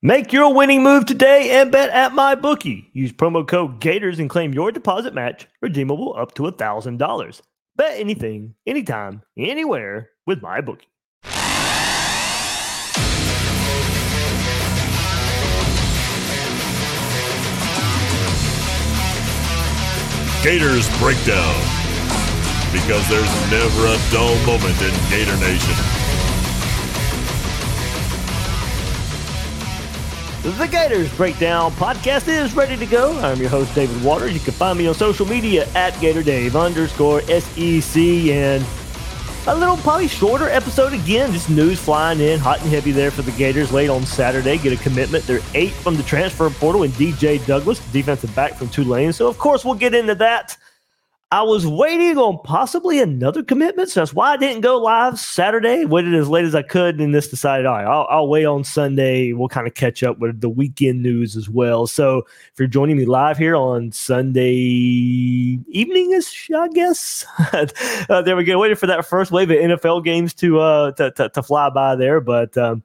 Make 0.00 0.32
your 0.32 0.54
winning 0.54 0.84
move 0.84 1.06
today 1.06 1.60
and 1.60 1.72
bet 1.72 1.90
at 1.90 2.12
my 2.12 2.36
bookie. 2.36 2.88
Use 2.92 3.12
promo 3.12 3.44
code 3.44 3.80
Gators 3.80 4.20
and 4.20 4.30
claim 4.30 4.54
your 4.54 4.70
deposit 4.70 5.12
match, 5.12 5.48
redeemable 5.60 6.14
up 6.16 6.34
to 6.34 6.44
$1,000. 6.44 7.40
Bet 7.74 7.98
anything, 7.98 8.54
anytime, 8.64 9.22
anywhere 9.36 10.10
with 10.24 10.40
my 10.40 10.60
bookie. 10.60 10.86
Gators 20.44 20.88
Breakdown. 21.00 21.58
Because 22.70 23.08
there's 23.08 23.50
never 23.50 23.86
a 23.86 23.98
dull 24.12 24.36
moment 24.46 24.80
in 24.80 24.94
Gator 25.10 25.36
Nation. 25.38 25.97
The 30.42 30.66
Gators 30.66 31.12
Breakdown 31.16 31.72
podcast 31.72 32.28
is 32.28 32.54
ready 32.54 32.76
to 32.76 32.86
go. 32.86 33.18
I'm 33.18 33.38
your 33.40 33.48
host, 33.48 33.74
David 33.74 34.00
Waters. 34.04 34.32
You 34.32 34.38
can 34.38 34.54
find 34.54 34.78
me 34.78 34.86
on 34.86 34.94
social 34.94 35.26
media 35.26 35.66
at 35.74 35.94
GatorDave 35.94 36.54
underscore 36.58 37.22
SEC. 37.22 38.00
And 38.00 38.64
a 39.48 39.54
little, 39.54 39.76
probably 39.78 40.06
shorter 40.06 40.48
episode 40.48 40.92
again. 40.92 41.32
Just 41.32 41.50
news 41.50 41.80
flying 41.80 42.20
in 42.20 42.38
hot 42.38 42.60
and 42.60 42.70
heavy 42.70 42.92
there 42.92 43.10
for 43.10 43.22
the 43.22 43.32
Gators 43.32 43.72
late 43.72 43.90
on 43.90 44.06
Saturday. 44.06 44.58
Get 44.58 44.72
a 44.72 44.82
commitment. 44.82 45.26
They're 45.26 45.40
eight 45.54 45.72
from 45.72 45.96
the 45.96 46.04
transfer 46.04 46.48
portal 46.50 46.84
and 46.84 46.92
DJ 46.94 47.44
Douglas, 47.44 47.80
defensive 47.90 48.32
back 48.36 48.54
from 48.54 48.68
Tulane. 48.68 49.12
So, 49.12 49.26
of 49.26 49.38
course, 49.38 49.64
we'll 49.64 49.74
get 49.74 49.92
into 49.92 50.14
that. 50.14 50.56
I 51.30 51.42
was 51.42 51.66
waiting 51.66 52.16
on 52.16 52.38
possibly 52.42 53.00
another 53.00 53.42
commitment, 53.42 53.90
so 53.90 54.00
that's 54.00 54.14
why 54.14 54.32
I 54.32 54.38
didn't 54.38 54.62
go 54.62 54.78
live 54.78 55.18
Saturday. 55.18 55.84
Waited 55.84 56.14
as 56.14 56.26
late 56.26 56.46
as 56.46 56.54
I 56.54 56.62
could, 56.62 56.98
and 57.00 57.14
this 57.14 57.28
decided, 57.28 57.66
all 57.66 57.74
right, 57.74 57.84
I'll, 57.84 58.06
I'll 58.08 58.28
wait 58.28 58.46
on 58.46 58.64
Sunday. 58.64 59.34
We'll 59.34 59.48
kind 59.48 59.66
of 59.66 59.74
catch 59.74 60.02
up 60.02 60.18
with 60.20 60.40
the 60.40 60.48
weekend 60.48 61.02
news 61.02 61.36
as 61.36 61.50
well. 61.50 61.86
So 61.86 62.20
if 62.20 62.52
you're 62.58 62.66
joining 62.66 62.96
me 62.96 63.04
live 63.04 63.36
here 63.36 63.56
on 63.56 63.92
Sunday 63.92 64.54
evening, 65.68 66.18
I 66.56 66.68
guess. 66.68 67.26
uh, 68.08 68.22
there 68.22 68.34
we 68.34 68.44
go. 68.44 68.58
Waiting 68.58 68.78
for 68.78 68.86
that 68.86 69.04
first 69.04 69.30
wave 69.30 69.50
of 69.50 69.58
NFL 69.58 70.04
games 70.04 70.32
to 70.34 70.60
uh 70.60 70.92
to, 70.92 71.10
to, 71.10 71.28
to 71.28 71.42
fly 71.42 71.68
by 71.68 71.94
there, 71.94 72.22
but 72.22 72.56
um, 72.56 72.82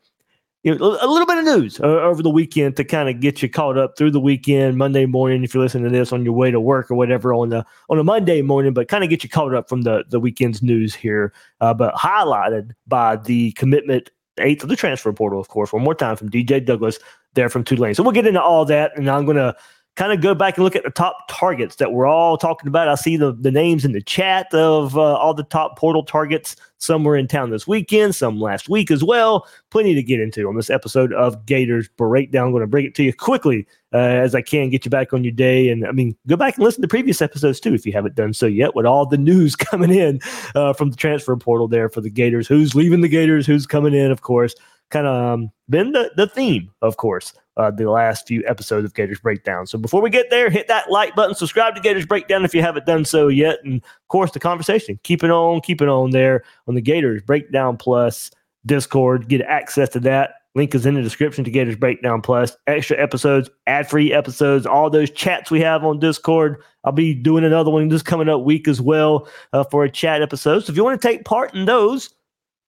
you 0.64 0.74
know, 0.74 0.98
a 1.02 1.08
little 1.08 1.28
bit 1.28 1.38
of 1.38 1.44
news 1.44 1.80
uh, 1.82 1.84
over 1.84 2.24
the 2.24 2.30
weekend 2.30 2.78
to 2.78 2.86
kind 2.86 3.10
of 3.10 3.20
get 3.20 3.42
you 3.42 3.50
caught 3.50 3.78
up 3.78 3.98
through 3.98 4.12
the 4.12 4.20
weekend, 4.20 4.78
Monday 4.78 5.06
morning. 5.06 5.44
If 5.44 5.54
you're 5.54 5.62
listening 5.62 5.84
to 5.84 5.90
this 5.90 6.14
on 6.14 6.24
your 6.24 6.34
way 6.34 6.52
to 6.52 6.60
work 6.60 6.90
or 6.90 6.96
whatever 6.96 7.34
on 7.34 7.50
the 7.50 7.66
on 7.90 8.00
a 8.00 8.04
Monday 8.04 8.42
morning, 8.42 8.74
but 8.74 8.88
kind 8.88 9.04
of 9.04 9.10
get 9.10 9.24
you 9.24 9.30
caught 9.30 9.54
up 9.54 9.68
from 9.68 9.82
the 9.82 10.06
the 10.10 10.22
weekend's 10.22 10.64
news 10.64 10.96
here. 10.96 11.34
Uh, 11.60 11.74
but 11.74 11.94
highlighted 11.96 12.72
by 12.88 13.18
the 13.18 13.52
commitment 13.54 14.10
eighth 14.40 14.64
of 14.64 14.70
the 14.70 14.76
transfer 14.78 15.12
portal, 15.12 15.40
of 15.40 15.50
course. 15.50 15.74
One 15.74 15.84
more 15.84 15.96
time 15.96 16.16
from 16.16 16.30
DJ 16.30 16.66
Douglas 16.66 16.98
there 17.34 17.50
from 17.50 17.66
Tulane. 17.66 17.94
So 17.94 18.04
we'll 18.04 18.14
get 18.14 18.26
into 18.26 18.42
all 18.42 18.64
that, 18.66 18.98
and 18.98 19.10
I'm 19.10 19.26
to 19.26 19.56
kind 19.96 20.12
of 20.12 20.22
go 20.22 20.34
back 20.34 20.58
and 20.58 20.64
look 20.64 20.76
at 20.76 20.84
the 20.84 20.90
top 20.90 21.28
targets 21.30 21.76
that 21.76 21.92
we're 21.92 22.08
all 22.08 22.38
talking 22.38 22.68
about. 22.68 22.88
I 22.88 22.96
see 22.96 23.16
the, 23.16 23.32
the 23.32 23.52
names 23.52 23.86
in 23.86 23.92
the 23.92 24.02
chat 24.02 24.52
of 24.54 24.98
uh, 24.98 25.02
all 25.02 25.34
the 25.34 25.44
top 25.44 25.78
portal 25.78 26.04
targets. 26.04 26.56
Some 26.80 27.04
were 27.04 27.16
in 27.16 27.28
town 27.28 27.52
this 27.52 27.68
weekend, 27.68 28.16
some 28.16 28.40
last 28.40 28.68
week 28.68 28.90
as 28.90 29.04
well. 29.04 29.48
Plenty 29.70 29.94
to 29.94 30.04
get 30.04 30.20
into 30.20 30.48
on 30.48 30.56
this 30.56 30.70
episode 30.70 31.14
of 31.14 31.46
Gators 31.46 31.88
Breakdown. 31.90 32.48
I'm 32.48 32.52
going 32.52 32.62
to 32.62 32.68
bring 32.68 32.86
it 32.86 32.96
to 32.96 33.04
you 33.04 33.14
quickly 33.14 33.68
uh, 33.94 33.98
as 33.98 34.34
I 34.34 34.42
can, 34.42 34.70
get 34.70 34.84
you 34.84 34.92
back 34.92 35.14
on 35.14 35.24
your 35.24 35.32
day. 35.32 35.70
And 35.70 35.86
I 35.86 35.92
mean, 35.92 36.18
go 36.28 36.36
back 36.36 36.56
and 36.56 36.64
listen 36.64 36.82
to 36.82 36.88
previous 36.88 37.22
episodes 37.22 37.60
too 37.60 37.76
if 37.76 37.86
you 37.86 37.94
haven't 37.94 38.16
done 38.16 38.34
so 38.34 38.48
yet, 38.48 38.76
with 38.76 38.88
all 38.88 39.06
the 39.06 39.18
news 39.18 39.56
coming 39.56 39.94
in 39.94 40.20
uh, 40.56 40.74
from 40.74 40.90
the 40.90 40.98
transfer 40.98 41.36
portal 41.36 41.68
there 41.68 41.88
for 41.88 42.02
the 42.02 42.10
Gators. 42.10 42.48
Who's 42.48 42.74
leaving 42.74 43.02
the 43.02 43.08
Gators? 43.08 43.46
Who's 43.46 43.68
coming 43.68 43.94
in? 43.94 44.12
Of 44.12 44.22
course, 44.22 44.56
kind 44.90 45.06
of 45.06 45.16
um, 45.16 45.52
been 45.70 45.92
the, 45.92 46.12
the 46.16 46.28
theme, 46.28 46.72
of 46.82 46.98
course, 46.98 47.34
uh, 47.58 47.72
the 47.72 47.90
last 47.90 48.28
few 48.28 48.44
episodes 48.48 48.86
of 48.86 48.94
Gators 48.94 49.20
Breakdown. 49.20 49.68
So 49.68 49.78
before 49.78 50.02
we 50.02 50.10
get 50.10 50.30
there, 50.30 50.50
hit 50.50 50.68
that 50.68 50.90
like 50.90 51.16
button, 51.16 51.36
subscribe 51.36 51.76
to 51.76 51.82
Gators 51.82 52.06
Breakdown 52.06 52.46
if 52.46 52.54
you 52.54 52.62
haven't 52.62 52.86
done 52.86 53.06
so 53.06 53.28
yet. 53.28 53.60
And 53.64 53.76
of 53.76 54.08
course, 54.08 54.32
the 54.32 54.40
conversation, 54.40 55.00
keep 55.04 55.24
it 55.24 55.32
on, 55.32 55.62
keep 55.62 55.82
it 55.82 55.90
on 55.90 56.12
there 56.12 56.44
on 56.68 56.76
the 56.76 56.82
Gators 56.82 57.22
Breakdown 57.22 57.78
Plus 57.78 58.32
Discord. 58.66 59.28
Get 59.28 59.42
access 59.42 59.90
to 59.90 60.00
that. 60.02 60.36
Link 60.56 60.76
is 60.76 60.86
in 60.86 60.94
the 60.94 61.02
description 61.02 61.44
to 61.44 61.52
Gators 61.52 61.76
Breakdown 61.76 62.22
Plus. 62.22 62.56
Extra 62.68 63.02
episodes, 63.02 63.50
ad 63.66 63.90
free 63.90 64.14
episodes, 64.14 64.68
all 64.68 64.90
those 64.90 65.10
chats 65.10 65.50
we 65.50 65.60
have 65.62 65.84
on 65.84 66.00
Discord. 66.00 66.62
I'll 66.84 66.92
be 66.92 67.16
doing 67.16 67.44
another 67.44 67.72
one 67.72 67.88
this 67.88 68.04
coming 68.04 68.30
up 68.30 68.42
week 68.42 68.68
as 68.68 68.80
well 68.80 69.28
uh, 69.54 69.64
for 69.64 69.84
a 69.84 69.90
chat 69.90 70.22
episode. 70.22 70.60
So 70.60 70.72
if 70.72 70.78
you 70.78 70.84
want 70.84 71.02
to 71.02 71.08
take 71.08 71.26
part 71.26 71.56
in 71.56 71.66
those, 71.66 72.14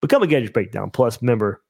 become 0.01 0.23
a 0.23 0.27
Gators 0.27 0.49
Breakdown 0.49 0.89
Plus 0.89 1.21
member. 1.21 1.61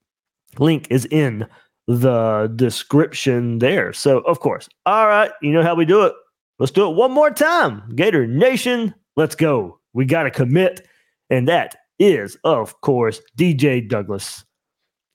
Link 0.58 0.86
is 0.90 1.04
in 1.06 1.46
the 1.86 2.52
description 2.56 3.58
there. 3.58 3.92
So, 3.92 4.18
of 4.20 4.40
course, 4.40 4.68
all 4.86 5.06
right, 5.06 5.30
you 5.42 5.52
know 5.52 5.62
how 5.62 5.74
we 5.74 5.84
do 5.84 6.02
it. 6.02 6.12
Let's 6.58 6.72
do 6.72 6.88
it 6.88 6.94
one 6.94 7.12
more 7.12 7.30
time. 7.30 7.82
Gator 7.94 8.26
Nation, 8.26 8.94
let's 9.16 9.34
go. 9.34 9.78
We 9.92 10.04
got 10.04 10.24
to 10.24 10.30
commit. 10.30 10.86
And 11.30 11.48
that 11.48 11.76
is, 11.98 12.36
of 12.44 12.80
course, 12.80 13.20
DJ 13.38 13.86
Douglas, 13.86 14.44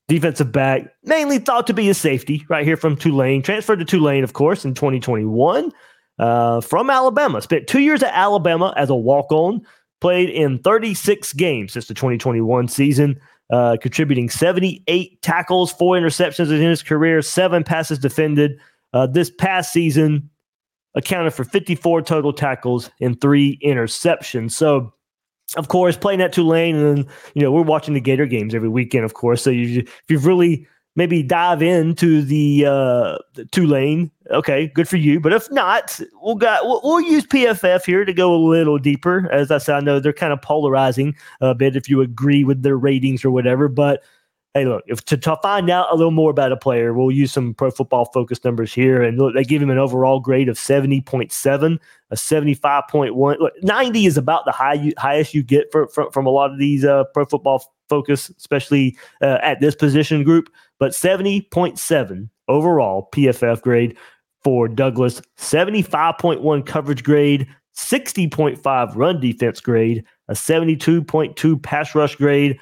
defensive 0.08 0.52
back, 0.52 0.84
mainly 1.04 1.38
thought 1.38 1.66
to 1.66 1.74
be 1.74 1.88
a 1.90 1.94
safety 1.94 2.44
right 2.48 2.64
here 2.64 2.76
from 2.76 2.96
Tulane. 2.96 3.42
Transferred 3.42 3.80
to 3.80 3.84
Tulane, 3.84 4.24
of 4.24 4.32
course, 4.34 4.64
in 4.64 4.74
2021 4.74 5.72
uh, 6.18 6.60
from 6.60 6.90
Alabama. 6.90 7.42
Spent 7.42 7.66
two 7.66 7.80
years 7.80 8.02
at 8.02 8.14
Alabama 8.14 8.72
as 8.76 8.90
a 8.90 8.94
walk 8.94 9.32
on, 9.32 9.62
played 10.00 10.30
in 10.30 10.58
36 10.58 11.32
games 11.34 11.72
since 11.72 11.86
the 11.86 11.94
2021 11.94 12.68
season 12.68 13.20
uh, 13.52 13.76
contributing 13.80 14.28
78 14.28 15.20
tackles, 15.22 15.70
four 15.72 15.96
interceptions 15.96 16.50
in 16.50 16.60
his 16.60 16.82
career, 16.82 17.22
seven 17.22 17.62
passes 17.62 17.98
defended. 17.98 18.58
Uh, 18.94 19.06
this 19.06 19.30
past 19.30 19.72
season, 19.72 20.28
accounted 20.94 21.32
for 21.32 21.44
54 21.44 22.02
total 22.02 22.32
tackles 22.32 22.90
and 23.00 23.20
three 23.20 23.58
interceptions. 23.64 24.52
So, 24.52 24.92
of 25.56 25.68
course, 25.68 25.96
playing 25.96 26.20
at 26.20 26.32
Tulane, 26.32 26.76
and 26.76 27.06
you 27.34 27.42
know 27.42 27.52
we're 27.52 27.62
watching 27.62 27.94
the 27.94 28.00
Gator 28.00 28.26
games 28.26 28.54
every 28.54 28.68
weekend, 28.68 29.04
of 29.04 29.14
course. 29.14 29.42
So, 29.42 29.50
you, 29.50 29.80
if 29.80 30.04
you've 30.08 30.26
really 30.26 30.66
maybe 30.96 31.22
dive 31.22 31.62
into 31.62 32.22
the, 32.22 32.66
uh, 32.66 33.18
the 33.34 33.44
Tulane. 33.50 34.10
Okay, 34.30 34.68
good 34.68 34.88
for 34.88 34.96
you. 34.96 35.20
But 35.20 35.32
if 35.32 35.50
not, 35.50 36.00
we'll 36.22 36.36
got 36.36 36.64
we'll, 36.64 36.80
we'll, 36.82 37.00
use 37.00 37.26
PFF 37.26 37.84
here 37.84 38.04
to 38.04 38.12
go 38.12 38.34
a 38.34 38.36
little 38.36 38.78
deeper. 38.78 39.30
As 39.32 39.50
I 39.50 39.58
said, 39.58 39.76
I 39.76 39.80
know 39.80 40.00
they're 40.00 40.12
kind 40.12 40.32
of 40.32 40.40
polarizing 40.40 41.14
a 41.40 41.54
bit 41.54 41.76
if 41.76 41.88
you 41.88 42.00
agree 42.00 42.44
with 42.44 42.62
their 42.62 42.76
ratings 42.76 43.24
or 43.24 43.30
whatever. 43.30 43.68
But 43.68 44.02
hey, 44.54 44.66
look, 44.66 44.84
if 44.86 45.04
to, 45.06 45.16
to 45.16 45.36
find 45.42 45.70
out 45.70 45.88
a 45.90 45.96
little 45.96 46.10
more 46.10 46.30
about 46.30 46.52
a 46.52 46.56
player, 46.56 46.92
we'll 46.92 47.10
use 47.10 47.32
some 47.32 47.54
Pro 47.54 47.70
Football 47.70 48.06
Focus 48.06 48.44
numbers 48.44 48.72
here, 48.72 49.02
and 49.02 49.18
look, 49.18 49.34
they 49.34 49.44
give 49.44 49.62
him 49.62 49.70
an 49.70 49.78
overall 49.78 50.20
grade 50.20 50.48
of 50.48 50.58
seventy 50.58 51.00
point 51.00 51.32
seven, 51.32 51.80
a 52.10 52.16
seventy 52.16 52.54
five 52.54 52.84
point 52.88 53.14
one. 53.14 53.38
Ninety 53.62 54.06
is 54.06 54.16
about 54.16 54.44
the 54.44 54.52
high 54.52 54.74
you, 54.74 54.92
highest 54.98 55.34
you 55.34 55.42
get 55.42 55.70
for, 55.72 55.88
for, 55.88 56.10
from 56.10 56.26
a 56.26 56.30
lot 56.30 56.52
of 56.52 56.58
these 56.58 56.84
uh, 56.84 57.04
Pro 57.12 57.24
Football 57.24 57.64
Focus, 57.88 58.30
especially 58.38 58.96
uh, 59.20 59.38
at 59.42 59.60
this 59.60 59.74
position 59.74 60.22
group 60.22 60.48
but 60.82 60.90
70.7 60.90 62.28
overall 62.48 63.08
PFF 63.12 63.62
grade 63.62 63.96
for 64.42 64.66
Douglas, 64.66 65.22
75.1 65.38 66.66
coverage 66.66 67.04
grade, 67.04 67.46
60.5 67.76 68.96
run 68.96 69.20
defense 69.20 69.60
grade, 69.60 70.04
a 70.26 70.32
72.2 70.32 71.62
pass 71.62 71.94
rush 71.94 72.16
grade. 72.16 72.58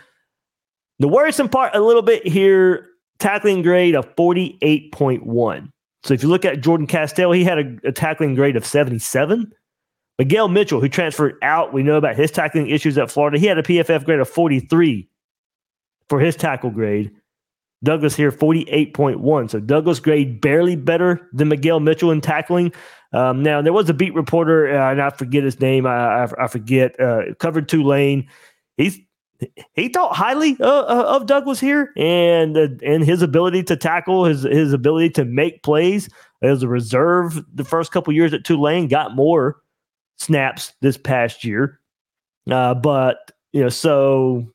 The 0.98 1.08
worrisome 1.08 1.48
part 1.48 1.74
a 1.74 1.80
little 1.80 2.02
bit 2.02 2.26
here, 2.26 2.88
tackling 3.20 3.62
grade 3.62 3.94
of 3.94 4.14
48.1. 4.16 5.72
So 6.02 6.12
if 6.12 6.22
you 6.22 6.28
look 6.28 6.44
at 6.44 6.60
Jordan 6.60 6.86
Castell, 6.86 7.32
he 7.32 7.42
had 7.42 7.58
a, 7.58 7.88
a 7.88 7.92
tackling 7.92 8.34
grade 8.34 8.56
of 8.56 8.66
77. 8.66 9.50
Miguel 10.18 10.48
Mitchell, 10.48 10.82
who 10.82 10.90
transferred 10.90 11.36
out, 11.40 11.72
we 11.72 11.82
know 11.82 11.96
about 11.96 12.16
his 12.16 12.30
tackling 12.30 12.68
issues 12.68 12.98
at 12.98 13.10
Florida. 13.10 13.38
He 13.38 13.46
had 13.46 13.56
a 13.56 13.62
PFF 13.62 14.04
grade 14.04 14.20
of 14.20 14.28
43 14.28 15.08
for 16.10 16.20
his 16.20 16.36
tackle 16.36 16.68
grade. 16.68 17.12
Douglas 17.82 18.14
here, 18.14 18.30
48.1. 18.30 19.50
So 19.50 19.60
Douglas 19.60 20.00
grade 20.00 20.40
barely 20.40 20.76
better 20.76 21.28
than 21.32 21.48
Miguel 21.48 21.80
Mitchell 21.80 22.10
in 22.10 22.20
tackling. 22.20 22.72
Um, 23.12 23.42
now, 23.42 23.62
there 23.62 23.72
was 23.72 23.88
a 23.88 23.94
beat 23.94 24.14
reporter, 24.14 24.78
uh, 24.78 24.90
and 24.90 25.00
I 25.00 25.10
forget 25.10 25.42
his 25.42 25.60
name. 25.60 25.86
I, 25.86 26.24
I, 26.24 26.44
I 26.44 26.46
forget, 26.46 26.98
uh, 27.00 27.34
covered 27.38 27.68
Tulane. 27.68 28.28
He's 28.76 28.98
he 29.74 29.88
thought 29.88 30.14
highly 30.14 30.56
uh, 30.60 30.82
uh, 30.82 31.04
of 31.08 31.26
Douglas 31.26 31.60
here 31.60 31.92
and 31.96 32.56
uh, 32.56 32.68
and 32.84 33.04
his 33.04 33.22
ability 33.22 33.62
to 33.64 33.76
tackle, 33.76 34.24
his 34.24 34.42
his 34.42 34.72
ability 34.72 35.10
to 35.10 35.24
make 35.24 35.62
plays 35.62 36.08
as 36.42 36.62
a 36.62 36.68
reserve. 36.68 37.42
The 37.54 37.64
first 37.64 37.92
couple 37.92 38.12
years 38.12 38.34
at 38.34 38.44
Tulane 38.44 38.88
got 38.88 39.16
more 39.16 39.56
snaps 40.18 40.74
this 40.80 40.96
past 40.96 41.44
year, 41.44 41.80
uh, 42.50 42.74
but 42.74 43.32
you 43.52 43.62
know 43.62 43.68
so 43.68 44.46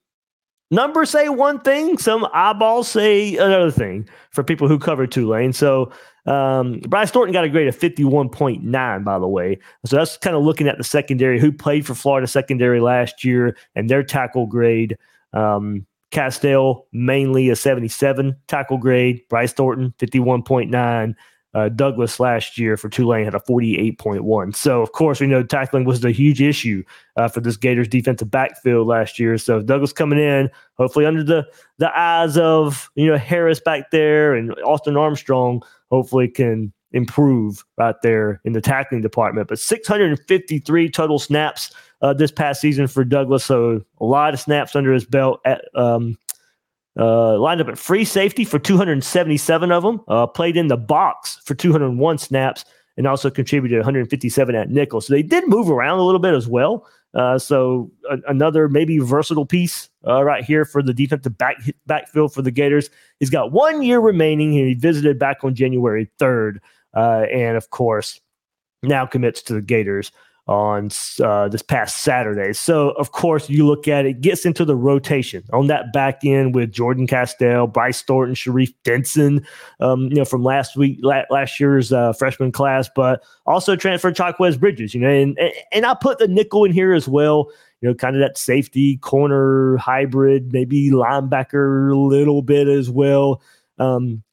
numbers 0.76 1.10
say 1.10 1.30
one 1.30 1.60
thing, 1.62 1.98
some 1.98 2.28
eyeballs 2.34 2.88
say 2.88 3.36
another 3.38 3.72
thing 3.72 4.08
for 4.30 4.44
people 4.44 4.68
who 4.68 4.78
cover 4.78 5.08
Tulane. 5.08 5.54
So 5.54 5.92
um, 6.26 6.80
Bryce 6.88 7.12
Thornton 7.12 7.34
got 7.34 7.46
a 7.46 7.50
grade 7.50 7.68
of 7.68 7.78
51.9, 7.78 9.04
by 9.04 9.20
the 9.20 9.28
way. 9.28 9.58
So 9.86 9.96
that's 9.96 10.18
kind 10.18 10.36
of 10.36 10.44
looking 10.44 10.68
at 10.68 10.78
the 10.78 10.84
secondary 10.84 11.40
who 11.40 11.52
played 11.52 11.86
for 11.86 11.96
Florida 11.96 12.28
secondary 12.28 12.82
last 12.82 13.24
year 13.24 13.58
and 13.76 13.90
their 13.90 14.04
tackle 14.04 14.46
grade. 14.46 14.98
Um, 15.34 15.86
Castell 16.12 16.88
mainly 16.92 17.50
a 17.50 17.56
77 17.56 18.36
tackle 18.48 18.78
grade. 18.78 19.22
Bryce 19.30 19.54
Thornton 19.54 19.94
51.9 20.00 21.16
uh, 21.56 21.70
Douglas 21.70 22.20
last 22.20 22.58
year 22.58 22.76
for 22.76 22.90
Tulane 22.90 23.24
had 23.24 23.34
a 23.34 23.40
48.1. 23.40 24.56
So, 24.56 24.82
of 24.82 24.92
course, 24.92 25.22
we 25.22 25.28
know 25.28 25.42
tackling 25.42 25.86
was 25.86 26.04
a 26.04 26.12
huge 26.12 26.42
issue 26.42 26.84
uh, 27.16 27.30
for 27.30 27.40
this 27.40 27.56
Gators 27.56 27.88
defensive 27.88 28.30
backfield 28.30 28.88
last 28.88 29.18
year. 29.18 29.38
So, 29.38 29.62
Douglas 29.62 29.94
coming 29.94 30.20
in, 30.20 30.52
hopefully 30.78 31.06
under 31.06 31.24
the, 31.24 31.48
the 31.78 31.98
eyes 31.98 32.38
of, 32.38 32.92
you 32.96 33.08
know, 33.08 33.18
Harris 33.18 33.62
back 33.62 33.90
there 33.92 34.36
and 34.36 34.54
Austin 34.66 34.98
Armstrong, 34.98 35.64
hopefully 35.90 36.28
can 36.28 36.74
improve 36.92 37.64
right 37.78 37.96
there 38.04 38.42
in 38.44 38.52
the 38.52 38.62
tackling 38.62 39.02
department. 39.02 39.48
But 39.48 39.60
653 39.60 40.90
total 40.90 41.20
snaps 41.20 41.74
uh, 42.02 42.14
this 42.14 42.32
past 42.32 42.60
season 42.60 42.88
for 42.88 43.06
Douglas. 43.06 43.46
So, 43.46 43.82
a 44.02 44.06
lot 44.06 44.34
of 44.34 44.42
snaps 44.42 44.76
under 44.76 44.92
his 44.92 45.06
belt 45.06 45.40
at, 45.46 45.64
um, 45.74 46.18
uh, 46.98 47.38
lined 47.38 47.62
up 47.62 47.68
at 47.68 47.78
free 47.78 48.06
safety 48.06 48.46
for 48.46 48.60
277 48.60 49.72
of 49.72 49.84
them. 49.84 50.02
Uh, 50.08 50.28
played 50.28 50.58
in 50.58 50.68
the 50.68 50.78
box 50.78 51.40
for 51.44 51.56
201 51.56 52.18
snaps 52.18 52.66
and 52.98 53.08
also 53.08 53.30
contributed 53.30 53.80
157 53.80 54.56
at 54.56 54.70
nickel. 54.70 55.02
So 55.02 55.14
they 55.14 55.24
did 55.24 55.48
move 55.48 55.70
around 55.70 56.00
a 56.00 56.04
little 56.04 56.20
bit 56.20 56.34
as 56.34 56.48
well. 56.48 56.88
Uh, 57.14 57.40
so 57.40 57.92
a- 58.10 58.20
another 58.28 58.68
maybe 58.68 59.00
versatile 59.00 59.46
piece 59.46 59.90
uh, 60.06 60.24
right 60.24 60.44
here 60.44 60.66
for 60.66 60.84
the 60.84 60.94
defensive 60.94 61.38
back 61.38 61.58
backfield 61.86 62.34
for 62.34 62.42
the 62.42 62.52
Gators. 62.52 62.90
He's 63.20 63.30
got 63.30 63.52
one 63.52 63.82
year 63.82 64.00
remaining. 64.00 64.52
He 64.52 64.74
visited 64.74 65.18
back 65.18 65.44
on 65.44 65.56
January 65.56 66.10
3rd, 66.20 66.60
uh, 66.94 67.26
and 67.32 67.56
of 67.58 67.70
course 67.70 68.20
now 68.84 69.06
commits 69.06 69.42
to 69.44 69.54
the 69.54 69.62
Gators 69.62 70.12
on 70.48 70.90
uh, 71.24 71.48
this 71.48 71.64
past 71.64 72.04
Saturday. 72.04 72.54
So, 72.54 72.90
of 72.92 73.12
course, 73.12 73.50
you 73.50 73.66
look 73.66 73.88
at 73.88 74.06
it, 74.06 74.22
gets 74.22 74.46
into 74.46 74.64
the 74.64 74.76
rotation 74.76 75.44
on 75.52 75.68
that 75.68 75.92
back 75.92 76.24
end 76.24 76.54
with 76.54 76.72
Jordan 76.72 77.08
Castell, 77.08 77.66
Bryce 77.66 78.04
Thornton, 78.04 78.36
Sharif 78.36 78.72
Denson, 78.84 79.46
um, 79.80 80.04
you 80.04 80.16
know, 80.16 80.26
from 80.26 80.44
last 80.44 80.78
week, 80.78 81.00
la- 81.02 81.24
last 81.32 81.60
year's 81.60 81.92
uh, 81.92 82.14
freshman 82.14 82.52
class, 82.52 82.90
but 82.96 83.24
also 83.48 83.76
transfer 83.76 84.12
Trikweze 84.12 84.60
Bridges, 84.60 84.94
you 84.94 85.02
know, 85.02 85.10
and, 85.10 85.40
and 85.72 85.86
I 85.86 85.96
put 85.96 86.20
the 86.20 86.28
nickel 86.28 86.66
in 86.66 86.72
here 86.72 86.94
as 86.94 87.08
well. 87.08 87.50
You 87.82 87.90
know, 87.90 87.96
kind 87.96 88.16
of 88.16 88.22
that 88.22 88.38
safety 88.38 88.98
corner 88.98 89.78
hybrid, 89.78 90.54
maybe 90.54 90.90
linebacker 90.90 91.92
a 91.92 91.98
little 91.98 92.42
bit 92.42 92.68
as 92.68 92.90
well. 92.90 93.42
Um, 93.78 94.24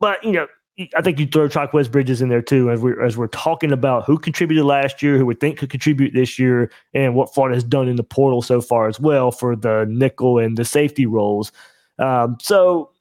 but 0.00 0.22
you 0.24 0.32
know, 0.32 0.46
I 0.94 1.02
think 1.02 1.18
you 1.18 1.26
throw 1.26 1.48
west 1.72 1.90
Bridges 1.90 2.22
in 2.22 2.28
there 2.28 2.42
too, 2.42 2.70
as 2.70 2.80
we're 2.80 3.02
as 3.02 3.16
we're 3.16 3.26
talking 3.28 3.72
about 3.72 4.04
who 4.04 4.16
contributed 4.16 4.64
last 4.64 5.02
year, 5.02 5.18
who 5.18 5.26
we 5.26 5.34
think 5.34 5.58
could 5.58 5.70
contribute 5.70 6.14
this 6.14 6.38
year, 6.38 6.70
and 6.94 7.14
what 7.14 7.34
Florida 7.34 7.56
has 7.56 7.64
done 7.64 7.88
in 7.88 7.96
the 7.96 8.04
portal 8.04 8.42
so 8.42 8.60
far 8.60 8.88
as 8.88 9.00
well 9.00 9.32
for 9.32 9.56
the 9.56 9.86
nickel 9.88 10.38
and 10.38 10.56
the 10.56 10.64
safety 10.64 11.04
roles. 11.04 11.50
Um, 11.98 12.36
so, 12.40 12.92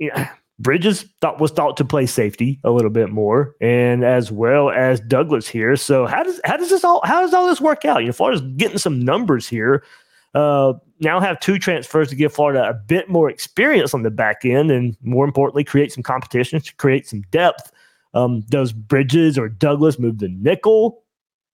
yeah, 0.00 0.30
Bridges 0.58 1.04
thought 1.20 1.40
was 1.40 1.52
thought 1.52 1.76
to 1.76 1.84
play 1.84 2.06
safety 2.06 2.58
a 2.64 2.70
little 2.70 2.90
bit 2.90 3.10
more, 3.10 3.54
and 3.60 4.04
as 4.04 4.32
well 4.32 4.70
as 4.70 5.00
Douglas 5.00 5.46
here. 5.46 5.76
So 5.76 6.06
how 6.06 6.24
does 6.24 6.40
how 6.44 6.56
does 6.56 6.70
this 6.70 6.82
all 6.82 7.00
how 7.04 7.20
does 7.20 7.34
all 7.34 7.46
this 7.46 7.60
work 7.60 7.84
out? 7.84 8.00
You 8.00 8.06
know, 8.06 8.12
Florida's 8.12 8.42
getting 8.56 8.78
some 8.78 8.98
numbers 9.00 9.48
here. 9.48 9.84
Uh, 10.34 10.74
now 11.00 11.20
have 11.20 11.40
two 11.40 11.58
transfers 11.58 12.08
to 12.08 12.16
give 12.16 12.32
Florida 12.32 12.68
a 12.68 12.74
bit 12.74 13.08
more 13.08 13.28
experience 13.28 13.92
on 13.92 14.02
the 14.02 14.10
back 14.10 14.44
end 14.44 14.70
and 14.70 14.96
more 15.02 15.24
importantly, 15.24 15.64
create 15.64 15.92
some 15.92 16.02
competition 16.02 16.60
to 16.60 16.74
create 16.76 17.06
some 17.06 17.22
depth. 17.30 17.72
Um, 18.14 18.42
does 18.42 18.72
Bridges 18.72 19.38
or 19.38 19.48
Douglas 19.48 19.98
move 19.98 20.18
the 20.18 20.28
nickel? 20.28 21.02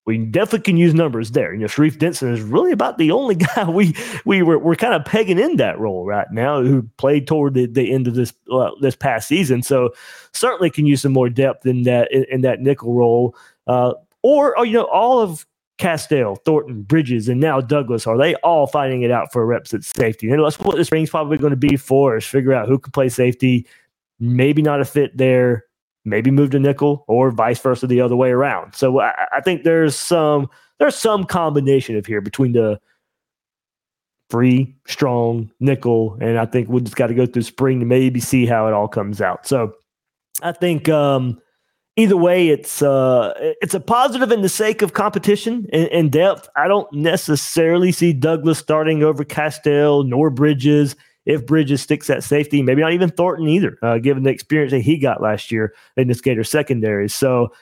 We 0.07 0.19
definitely 0.19 0.61
can 0.61 0.77
use 0.79 0.95
numbers 0.95 1.33
there. 1.33 1.53
You 1.53 1.61
know, 1.61 1.67
Sharif 1.67 1.99
Denson 1.99 2.33
is 2.33 2.41
really 2.41 2.73
about 2.73 2.97
the 2.97 3.11
only 3.11 3.35
guy 3.57 3.69
we 3.69 3.95
we 4.25 4.43
were 4.43 4.59
we're 4.59 4.75
kind 4.75 4.95
of 4.95 5.05
pegging 5.05 5.39
in 5.39 5.57
that 5.57 5.79
role 5.79 6.07
right 6.07 6.27
now 6.33 6.63
who 6.63 6.83
played 6.97 7.27
toward 7.27 7.55
the, 7.55 7.67
the 7.67 7.93
end 7.93 8.09
of 8.09 8.15
this 8.15 8.33
uh, 8.51 8.71
this 8.81 8.97
past 8.97 9.29
season. 9.29 9.63
So 9.63 9.91
certainly 10.33 10.71
can 10.71 10.87
use 10.87 11.03
some 11.03 11.13
more 11.13 11.29
depth 11.29 11.67
in 11.67 11.83
that 11.83 12.11
in, 12.11 12.25
in 12.31 12.41
that 12.41 12.61
nickel 12.61 12.95
role. 12.95 13.37
Uh, 13.67 13.93
or, 14.23 14.59
or 14.59 14.67
you 14.67 14.75
know, 14.75 14.85
all 14.85 15.21
of 15.21 15.47
Castell, 15.79 16.37
Thornton, 16.45 16.83
Bridges, 16.83 17.29
and 17.29 17.41
now 17.41 17.61
Douglas, 17.61 18.07
are 18.07 18.19
they 18.19 18.35
all 18.37 18.67
fighting 18.67 19.03
it 19.03 19.11
out 19.11 19.33
for 19.33 19.47
reps 19.47 19.73
at 19.73 19.85
safety? 19.85 20.29
And 20.29 20.45
that's 20.45 20.59
what 20.59 20.77
this 20.77 20.89
spring's 20.89 21.11
probably 21.11 21.39
going 21.39 21.53
to 21.53 21.57
be 21.57 21.77
for 21.77 22.17
is 22.17 22.27
figure 22.27 22.53
out 22.53 22.69
who 22.69 22.79
can 22.79 22.91
play 22.93 23.09
safety. 23.09 23.67
Maybe 24.19 24.61
not 24.61 24.81
a 24.81 24.85
fit 24.85 25.17
there, 25.17 25.65
maybe 26.05 26.33
move 26.33 26.51
to 26.51 26.59
nickel, 26.59 27.05
or 27.07 27.31
vice 27.31 27.61
versa 27.61 27.87
the 27.87 28.01
other 28.01 28.17
way 28.17 28.31
around. 28.31 28.75
So 28.75 29.01
I, 29.01 29.15
I 29.33 29.41
think 29.41 29.63
there's 29.63 29.97
some 29.97 30.51
there's 30.79 30.97
some 30.97 31.25
combination 31.25 31.97
of 31.97 32.07
here 32.07 32.21
between 32.21 32.53
the 32.53 32.81
free, 34.31 34.77
strong, 34.87 35.51
nickel, 35.61 36.19
and 36.21 36.39
I 36.39 36.45
think 36.47 36.69
we 36.69 36.81
just 36.81 36.97
got 36.97 37.07
to 37.07 37.15
go 37.15 37.27
through 37.27 37.43
spring 37.43 37.81
to 37.81 37.87
maybe 37.87 38.21
see 38.21 38.47
how 38.47 38.67
it 38.67 38.75
all 38.75 38.89
comes 38.89 39.21
out. 39.21 39.47
So 39.47 39.75
I 40.43 40.53
think 40.53 40.89
um, 40.89 41.41
either 41.99 42.17
way, 42.17 42.49
it's 42.49 42.81
uh, 42.81 43.35
it's 43.61 43.75
a 43.75 43.81
positive 43.81 44.31
in 44.31 44.41
the 44.41 44.49
sake 44.49 44.81
of 44.81 44.93
competition 44.93 45.67
and, 45.73 45.89
and, 45.89 46.13
depth. 46.13 46.49
I 46.57 46.69
don't 46.69 46.91
necessarily 46.93 47.93
see 47.93 48.13
Douglas 48.13 48.59
starting 48.59 49.03
over 49.03 49.25
Castell 49.25 50.05
nor 50.05 50.31
Bridges. 50.31 50.97
If 51.27 51.45
Bridges 51.45 51.83
sticks 51.83 52.09
at 52.09 52.25
safety, 52.25 52.63
maybe 52.63 52.81
not 52.81 52.93
even 52.93 53.11
Thornton 53.11 53.49
either, 53.49 53.79
uh, 53.83 53.99
given 53.99 54.23
the 54.23 54.31
experience 54.31 54.73
that 54.73 54.81
he 54.81 54.97
got 54.97 55.21
last 55.21 55.53
year 55.53 55.75
in 55.97 56.09
the 56.09 56.15
Gator 56.15 56.45
secondary. 56.45 57.09
So, 57.09 57.53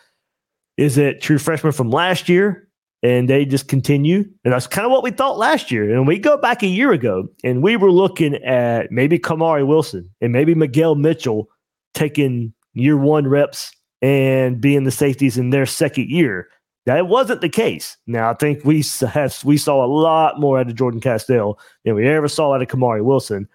is 0.76 0.99
it 0.99 1.21
true 1.21 1.38
freshman 1.38 1.73
from 1.73 1.90
last 1.90 2.28
year? 2.28 2.69
And 3.02 3.28
they 3.28 3.45
just 3.45 3.69
continue. 3.69 4.25
And 4.45 4.52
that's 4.52 4.66
kind 4.66 4.85
of 4.85 4.90
what 4.90 5.02
we 5.02 5.11
thought 5.11 5.38
last 5.38 5.71
year. 5.71 5.95
And 5.95 6.07
we 6.07 6.19
go 6.19 6.37
back 6.37 6.62
a 6.62 6.66
year 6.66 6.93
ago 6.93 7.28
and 7.45 7.62
we 7.62 7.76
were 7.76 7.90
looking 7.90 8.35
at 8.37 8.90
maybe 8.90 9.19
Kamari 9.19 9.66
Wilson 9.66 10.11
and 10.21 10.33
maybe 10.33 10.55
Miguel 10.55 10.95
Mitchell 10.95 11.49
taking 11.95 12.52
year 12.73 12.97
one 12.97 13.26
reps 13.28 13.71
and 14.07 14.61
being 14.61 14.85
the 14.85 14.93
safeties 14.93 15.37
in 15.37 15.51
their 15.51 15.67
second 15.67 16.09
year. 16.09 16.49
That 16.85 17.09
wasn't 17.09 17.41
the 17.41 17.49
case. 17.49 17.97
Now 18.07 18.31
I 18.31 18.35
think 18.35 18.65
we 18.65 18.85
have 19.01 19.37
we 19.45 19.57
saw 19.57 19.85
a 19.85 19.89
lot 19.89 20.39
more 20.39 20.61
out 20.61 20.69
of 20.69 20.77
Jordan 20.77 21.01
Castell 21.01 21.59
than 21.85 21.97
we 21.97 22.07
ever 22.07 22.29
saw 22.29 22.55
out 22.55 22.63
of 22.63 22.69
Kamari 22.69 23.03
Wilson. 23.03 23.49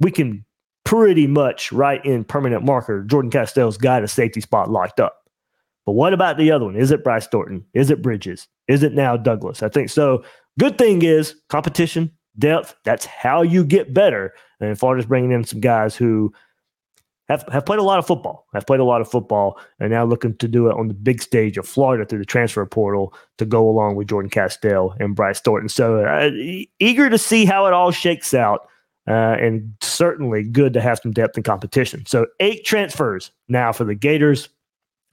We 0.00 0.10
can 0.10 0.44
pretty 0.84 1.26
much 1.26 1.72
write 1.72 2.04
in 2.04 2.24
permanent 2.24 2.62
marker 2.62 3.02
Jordan 3.04 3.30
Castell's 3.30 3.78
got 3.78 4.04
a 4.04 4.08
safety 4.08 4.42
spot 4.42 4.70
locked 4.70 5.00
up. 5.00 5.22
But 5.86 5.92
what 5.92 6.12
about 6.12 6.36
the 6.36 6.50
other 6.50 6.66
one? 6.66 6.76
Is 6.76 6.90
it 6.90 7.02
Bryce 7.02 7.26
Thornton? 7.26 7.64
Is 7.72 7.90
it 7.90 8.02
Bridges? 8.02 8.46
Is 8.68 8.82
it 8.82 8.92
now 8.92 9.16
Douglas? 9.16 9.62
I 9.62 9.70
think 9.70 9.88
so. 9.88 10.22
Good 10.58 10.76
thing 10.76 11.00
is 11.00 11.34
competition, 11.48 12.12
depth. 12.38 12.74
That's 12.84 13.06
how 13.06 13.40
you 13.40 13.64
get 13.64 13.94
better. 13.94 14.34
And 14.60 14.78
Florida's 14.78 15.06
bringing 15.06 15.32
in 15.32 15.44
some 15.44 15.60
guys 15.60 15.96
who 15.96 16.34
have, 17.28 17.44
have 17.50 17.64
played 17.64 17.78
a 17.78 17.82
lot 17.82 17.98
of 17.98 18.06
football, 18.06 18.46
I've 18.54 18.66
played 18.66 18.80
a 18.80 18.84
lot 18.84 19.00
of 19.00 19.10
football, 19.10 19.58
and 19.80 19.90
now 19.90 20.04
looking 20.04 20.36
to 20.36 20.48
do 20.48 20.68
it 20.68 20.76
on 20.76 20.88
the 20.88 20.94
big 20.94 21.22
stage 21.22 21.56
of 21.56 21.66
Florida 21.66 22.04
through 22.04 22.18
the 22.18 22.24
transfer 22.24 22.64
portal 22.66 23.14
to 23.38 23.46
go 23.46 23.68
along 23.68 23.96
with 23.96 24.08
Jordan 24.08 24.30
Castell 24.30 24.94
and 25.00 25.16
Bryce 25.16 25.40
Thornton. 25.40 25.68
So 25.68 26.04
uh, 26.04 26.30
eager 26.78 27.08
to 27.08 27.18
see 27.18 27.44
how 27.44 27.66
it 27.66 27.72
all 27.72 27.90
shakes 27.90 28.34
out, 28.34 28.68
uh, 29.08 29.36
and 29.40 29.74
certainly 29.80 30.42
good 30.42 30.72
to 30.74 30.80
have 30.80 30.98
some 30.98 31.12
depth 31.12 31.36
and 31.36 31.44
competition. 31.44 32.04
So 32.06 32.26
eight 32.40 32.64
transfers 32.64 33.30
now 33.48 33.72
for 33.72 33.84
the 33.84 33.94
Gators. 33.94 34.48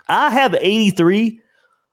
I 0.07 0.29
have 0.29 0.55
83 0.55 1.39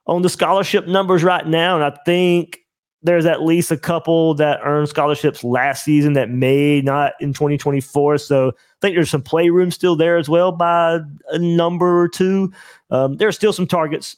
on 0.05 0.21
the 0.21 0.29
scholarship 0.29 0.87
numbers 0.87 1.23
right 1.23 1.45
now, 1.47 1.75
and 1.75 1.83
I 1.83 1.97
think 2.05 2.58
there's 3.01 3.25
at 3.25 3.43
least 3.43 3.71
a 3.71 3.77
couple 3.77 4.33
that 4.35 4.59
earned 4.63 4.89
scholarships 4.89 5.43
last 5.43 5.83
season 5.83 6.13
that 6.13 6.29
may 6.29 6.81
not 6.81 7.13
in 7.21 7.33
2024. 7.33 8.17
So 8.17 8.49
I 8.49 8.53
think 8.81 8.95
there's 8.95 9.09
some 9.09 9.21
playroom 9.21 9.71
still 9.71 9.95
there 9.95 10.17
as 10.17 10.27
well 10.27 10.51
by 10.51 10.99
a 11.29 11.39
number 11.39 12.01
or 12.01 12.09
two. 12.09 12.51
Um, 12.91 13.17
there 13.17 13.27
are 13.27 13.33
still 13.33 13.53
some 13.53 13.67
targets 13.67 14.17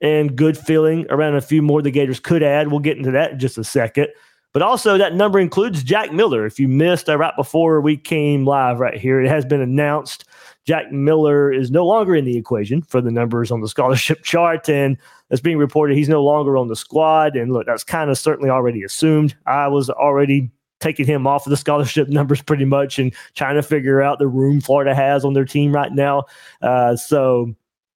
and 0.00 0.36
good 0.36 0.56
feeling 0.56 1.06
around 1.10 1.36
a 1.36 1.40
few 1.40 1.62
more 1.62 1.82
the 1.82 1.90
Gators 1.90 2.20
could 2.20 2.42
add. 2.42 2.68
We'll 2.68 2.80
get 2.80 2.96
into 2.96 3.10
that 3.10 3.32
in 3.32 3.38
just 3.38 3.58
a 3.58 3.64
second. 3.64 4.08
But 4.52 4.62
also, 4.62 4.96
that 4.96 5.14
number 5.14 5.38
includes 5.38 5.82
Jack 5.82 6.14
Miller. 6.14 6.46
If 6.46 6.58
you 6.58 6.66
missed 6.66 7.10
uh, 7.10 7.18
right 7.18 7.36
before 7.36 7.82
we 7.82 7.98
came 7.98 8.46
live 8.46 8.80
right 8.80 8.96
here, 8.96 9.20
it 9.20 9.28
has 9.28 9.44
been 9.44 9.60
announced 9.60 10.24
Jack 10.66 10.90
Miller 10.90 11.52
is 11.52 11.70
no 11.70 11.84
longer 11.84 12.16
in 12.16 12.24
the 12.24 12.38
equation 12.38 12.80
for 12.80 13.02
the 13.02 13.10
numbers 13.10 13.50
on 13.50 13.60
the 13.60 13.68
scholarship 13.68 14.22
chart. 14.24 14.70
And 14.70 14.96
it's 15.30 15.40
being 15.40 15.58
reported 15.58 15.96
he's 15.96 16.08
no 16.08 16.22
longer 16.22 16.56
on 16.56 16.68
the 16.68 16.76
squad. 16.76 17.36
And 17.36 17.52
look, 17.52 17.66
that's 17.66 17.84
kind 17.84 18.10
of 18.10 18.18
certainly 18.18 18.50
already 18.50 18.82
assumed. 18.82 19.36
I 19.46 19.68
was 19.68 19.90
already 19.90 20.50
taking 20.80 21.06
him 21.06 21.26
off 21.26 21.46
of 21.46 21.50
the 21.50 21.56
scholarship 21.56 22.08
numbers 22.08 22.42
pretty 22.42 22.64
much 22.64 22.98
and 22.98 23.12
trying 23.34 23.56
to 23.56 23.62
figure 23.62 24.02
out 24.02 24.18
the 24.18 24.28
room 24.28 24.60
Florida 24.60 24.94
has 24.94 25.24
on 25.24 25.32
their 25.32 25.44
team 25.44 25.72
right 25.72 25.92
now. 25.92 26.24
Uh, 26.62 26.96
so, 26.96 27.54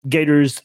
Gators 0.08 0.62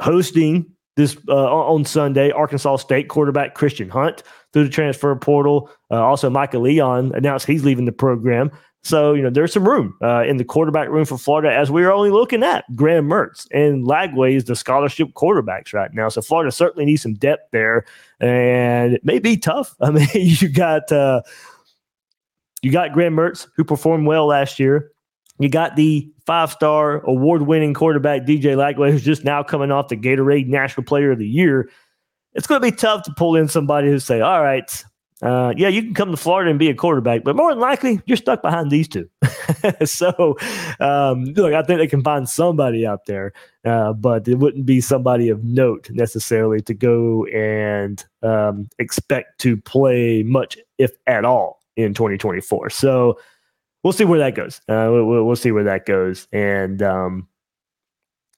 hosting 0.00 0.66
this 0.96 1.16
uh, 1.28 1.54
on 1.54 1.84
Sunday, 1.84 2.30
Arkansas 2.30 2.76
State 2.76 3.08
quarterback 3.08 3.54
Christian 3.54 3.88
Hunt 3.88 4.22
through 4.52 4.64
the 4.64 4.70
transfer 4.70 5.14
portal. 5.16 5.70
Uh, 5.90 6.02
also, 6.02 6.30
Michael 6.30 6.62
Leon 6.62 7.12
announced 7.14 7.46
he's 7.46 7.64
leaving 7.64 7.84
the 7.84 7.92
program. 7.92 8.50
So, 8.84 9.14
you 9.14 9.22
know, 9.22 9.30
there's 9.30 9.52
some 9.52 9.66
room 9.66 9.96
uh, 10.02 10.24
in 10.24 10.36
the 10.36 10.44
quarterback 10.44 10.88
room 10.88 11.06
for 11.06 11.16
Florida 11.18 11.52
as 11.52 11.70
we 11.70 11.84
are 11.84 11.92
only 11.92 12.10
looking 12.10 12.42
at 12.42 12.64
Graham 12.76 13.08
Mertz 13.08 13.46
and 13.50 13.86
Lagway 13.86 14.34
is 14.34 14.44
the 14.44 14.54
scholarship 14.54 15.08
quarterbacks 15.14 15.72
right 15.72 15.92
now. 15.92 16.08
So, 16.10 16.20
Florida 16.20 16.52
certainly 16.52 16.84
needs 16.84 17.02
some 17.02 17.14
depth 17.14 17.50
there. 17.50 17.86
And 18.20 18.94
it 18.94 19.04
may 19.04 19.18
be 19.18 19.36
tough. 19.36 19.74
I 19.80 19.90
mean, 19.90 20.08
you 20.14 20.48
got. 20.48 20.90
Uh, 20.92 21.22
you 22.64 22.72
got 22.72 22.94
Graham 22.94 23.14
Mertz, 23.14 23.46
who 23.56 23.62
performed 23.62 24.06
well 24.06 24.26
last 24.26 24.58
year. 24.58 24.90
You 25.38 25.50
got 25.50 25.76
the 25.76 26.10
five 26.24 26.50
star 26.50 27.00
award 27.00 27.42
winning 27.42 27.74
quarterback, 27.74 28.22
DJ 28.22 28.56
Lagway, 28.56 28.90
who's 28.90 29.04
just 29.04 29.22
now 29.22 29.42
coming 29.42 29.70
off 29.70 29.88
the 29.88 29.98
Gatorade 29.98 30.46
National 30.46 30.84
Player 30.84 31.10
of 31.10 31.18
the 31.18 31.28
Year. 31.28 31.68
It's 32.32 32.46
going 32.46 32.62
to 32.62 32.66
be 32.66 32.74
tough 32.74 33.02
to 33.04 33.12
pull 33.14 33.36
in 33.36 33.48
somebody 33.48 33.88
who 33.88 33.98
say, 33.98 34.22
all 34.22 34.42
right, 34.42 34.84
uh, 35.24 35.54
yeah, 35.56 35.68
you 35.68 35.82
can 35.82 35.94
come 35.94 36.10
to 36.10 36.18
Florida 36.18 36.50
and 36.50 36.58
be 36.58 36.68
a 36.68 36.74
quarterback, 36.74 37.24
but 37.24 37.34
more 37.34 37.50
than 37.50 37.58
likely, 37.58 37.98
you're 38.04 38.16
stuck 38.16 38.42
behind 38.42 38.70
these 38.70 38.86
two. 38.86 39.08
so, 39.86 40.36
um, 40.80 41.24
look, 41.24 41.54
I 41.54 41.62
think 41.62 41.78
they 41.78 41.86
can 41.86 42.02
find 42.02 42.28
somebody 42.28 42.86
out 42.86 43.06
there, 43.06 43.32
uh, 43.64 43.94
but 43.94 44.28
it 44.28 44.34
wouldn't 44.34 44.66
be 44.66 44.82
somebody 44.82 45.30
of 45.30 45.42
note 45.42 45.88
necessarily 45.90 46.60
to 46.60 46.74
go 46.74 47.24
and 47.26 48.04
um, 48.22 48.68
expect 48.78 49.40
to 49.40 49.56
play 49.56 50.22
much, 50.22 50.58
if 50.76 50.90
at 51.06 51.24
all, 51.24 51.60
in 51.74 51.94
2024. 51.94 52.68
So, 52.68 53.18
we'll 53.82 53.94
see 53.94 54.04
where 54.04 54.18
that 54.18 54.34
goes. 54.34 54.60
Uh, 54.68 54.90
we'll, 54.92 55.24
we'll, 55.24 55.36
see 55.36 55.52
where 55.52 55.64
that 55.64 55.86
goes. 55.86 56.28
And, 56.32 56.82
um, 56.82 57.28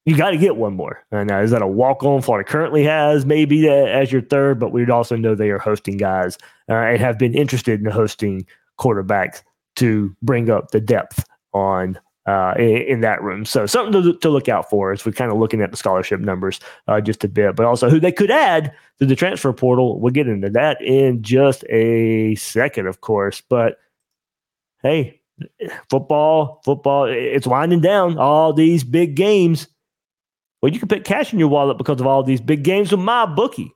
you 0.07 0.17
got 0.17 0.31
to 0.31 0.39
get 0.39 0.57
one 0.57 0.75
more. 0.75 1.05
And 1.11 1.31
uh, 1.31 1.41
is 1.41 1.51
that 1.51 1.63
a 1.63 1.67
walk 1.67 2.05
on 2.05 2.23
Florida 2.23 2.49
currently 2.49 2.85
has 2.85 3.27
maybe 3.27 3.69
as 3.69 4.13
your 4.13 4.23
third, 4.23 4.59
but 4.59 4.73
we'd 4.73 4.89
also 4.89 5.17
know 5.17 5.35
they 5.35 5.51
are 5.51 5.59
hosting 5.59 5.97
guys 5.97 6.39
uh, 6.71 6.75
and 6.75 7.01
have 7.01 7.19
been 7.19 7.35
interested 7.35 7.81
in 7.81 7.87
hosting 7.87 8.47
quarterbacks 8.79 9.43
to 9.77 10.17
bring 10.23 10.49
up 10.49 10.71
the 10.71 10.81
depth 10.81 11.25
on 11.53 11.99
uh, 12.27 12.55
in, 12.57 12.83
in, 12.83 13.01
that 13.01 13.23
room. 13.23 13.45
So 13.45 13.67
something 13.67 14.03
to, 14.03 14.17
to, 14.19 14.31
look 14.31 14.49
out 14.49 14.69
for 14.69 14.93
as 14.93 15.07
we're 15.07 15.13
kind 15.13 15.31
of 15.31 15.39
looking 15.39 15.61
at 15.61 15.71
the 15.71 15.77
scholarship 15.77 16.19
numbers 16.19 16.59
uh, 16.89 17.01
just 17.01 17.23
a 17.23 17.29
bit, 17.29 17.55
but 17.55 17.67
also 17.67 17.89
who 17.89 18.01
they 18.01 18.11
could 18.11 18.33
add 18.33 18.73
to 18.99 19.07
the 19.07 19.15
transfer 19.15 19.53
portal. 19.53 20.01
We'll 20.01 20.13
get 20.13 20.27
into 20.27 20.51
that 20.51 20.81
in 20.83 21.23
just 21.23 21.65
a 21.71 22.35
second, 22.35 22.89
of 22.89 23.01
course. 23.01 23.41
But 23.49 23.79
hey, 24.83 25.21
football, 25.89 26.63
football, 26.65 27.05
it's 27.05 27.47
winding 27.47 27.81
down. 27.81 28.19
All 28.19 28.53
these 28.53 28.83
big 28.83 29.15
games 29.15 29.69
well, 30.61 30.73
you 30.73 30.79
can 30.79 30.89
put 30.89 31.05
cash 31.05 31.33
in 31.33 31.39
your 31.39 31.49
wallet 31.49 31.79
because 31.79 32.01
of 32.01 32.07
all 32.07 32.23
these 32.23 32.41
big 32.41 32.63
games 32.63 32.91
with 32.91 33.01
MyBookie. 33.01 33.71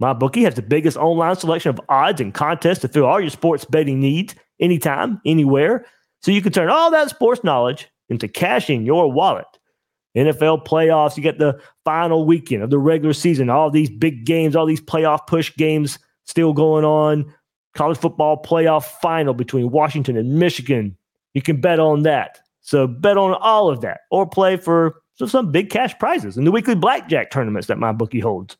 My 0.00 0.12
bookie 0.12 0.42
has 0.42 0.54
the 0.54 0.62
biggest 0.62 0.96
online 0.96 1.36
selection 1.36 1.70
of 1.70 1.80
odds 1.88 2.20
and 2.20 2.34
contests 2.34 2.80
to 2.80 2.88
fill 2.88 3.06
all 3.06 3.20
your 3.20 3.30
sports 3.30 3.64
betting 3.64 4.00
needs 4.00 4.34
anytime, 4.60 5.20
anywhere. 5.24 5.86
So 6.20 6.30
you 6.32 6.42
can 6.42 6.52
turn 6.52 6.70
all 6.70 6.90
that 6.90 7.10
sports 7.10 7.44
knowledge 7.44 7.88
into 8.08 8.28
cash 8.28 8.68
in 8.68 8.84
your 8.84 9.10
wallet. 9.10 9.46
NFL 10.16 10.66
playoffs, 10.66 11.16
you 11.16 11.22
get 11.22 11.38
the 11.38 11.60
final 11.84 12.24
weekend 12.24 12.62
of 12.62 12.70
the 12.70 12.78
regular 12.78 13.12
season, 13.12 13.50
all 13.50 13.70
these 13.70 13.90
big 13.90 14.24
games, 14.24 14.54
all 14.54 14.66
these 14.66 14.80
playoff 14.80 15.26
push 15.26 15.54
games 15.56 15.98
still 16.24 16.52
going 16.52 16.84
on. 16.84 17.32
College 17.74 17.98
football 17.98 18.40
playoff 18.40 18.84
final 19.02 19.34
between 19.34 19.70
Washington 19.70 20.16
and 20.16 20.38
Michigan. 20.38 20.96
You 21.34 21.42
can 21.42 21.60
bet 21.60 21.80
on 21.80 22.02
that. 22.02 22.38
So 22.60 22.86
bet 22.86 23.18
on 23.18 23.34
all 23.34 23.68
of 23.68 23.80
that 23.80 24.02
or 24.10 24.26
play 24.26 24.56
for 24.56 25.02
so 25.14 25.26
some 25.26 25.52
big 25.52 25.70
cash 25.70 25.96
prizes 25.98 26.36
in 26.36 26.44
the 26.44 26.50
weekly 26.50 26.74
blackjack 26.74 27.30
tournaments 27.30 27.68
that 27.68 27.78
my 27.78 27.92
bookie 27.92 28.20
holds. 28.20 28.56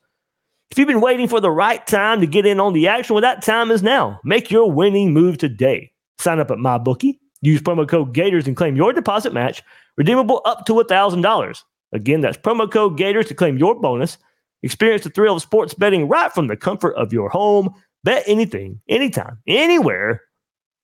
If 0.71 0.79
you've 0.79 0.87
been 0.87 1.01
waiting 1.01 1.27
for 1.27 1.39
the 1.39 1.51
right 1.51 1.85
time 1.85 2.21
to 2.21 2.27
get 2.27 2.45
in 2.45 2.59
on 2.59 2.73
the 2.73 2.87
action, 2.87 3.13
well, 3.13 3.21
that 3.21 3.43
time 3.43 3.71
is 3.71 3.83
now. 3.83 4.19
Make 4.23 4.49
your 4.49 4.71
winning 4.71 5.13
move 5.13 5.37
today. 5.37 5.91
Sign 6.17 6.39
up 6.39 6.49
at 6.49 6.57
MyBookie, 6.57 7.19
use 7.41 7.61
promo 7.61 7.87
code 7.87 8.13
Gators 8.13 8.47
and 8.47 8.57
claim 8.57 8.75
your 8.75 8.93
deposit 8.93 9.33
match, 9.33 9.61
redeemable 9.97 10.41
up 10.45 10.65
to 10.65 10.73
$1,000. 10.73 11.63
Again, 11.93 12.21
that's 12.21 12.37
promo 12.37 12.71
code 12.71 12.97
Gators 12.97 13.27
to 13.27 13.33
claim 13.35 13.57
your 13.57 13.79
bonus. 13.79 14.17
Experience 14.63 15.03
the 15.03 15.09
thrill 15.11 15.35
of 15.35 15.41
sports 15.41 15.73
betting 15.73 16.07
right 16.07 16.33
from 16.33 16.47
the 16.47 16.57
comfort 16.57 16.95
of 16.95 17.13
your 17.13 17.29
home. 17.29 17.73
Bet 18.03 18.23
anything, 18.27 18.81
anytime, 18.87 19.37
anywhere 19.47 20.21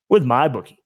with 0.09 0.23
MyBookie. 0.23 0.77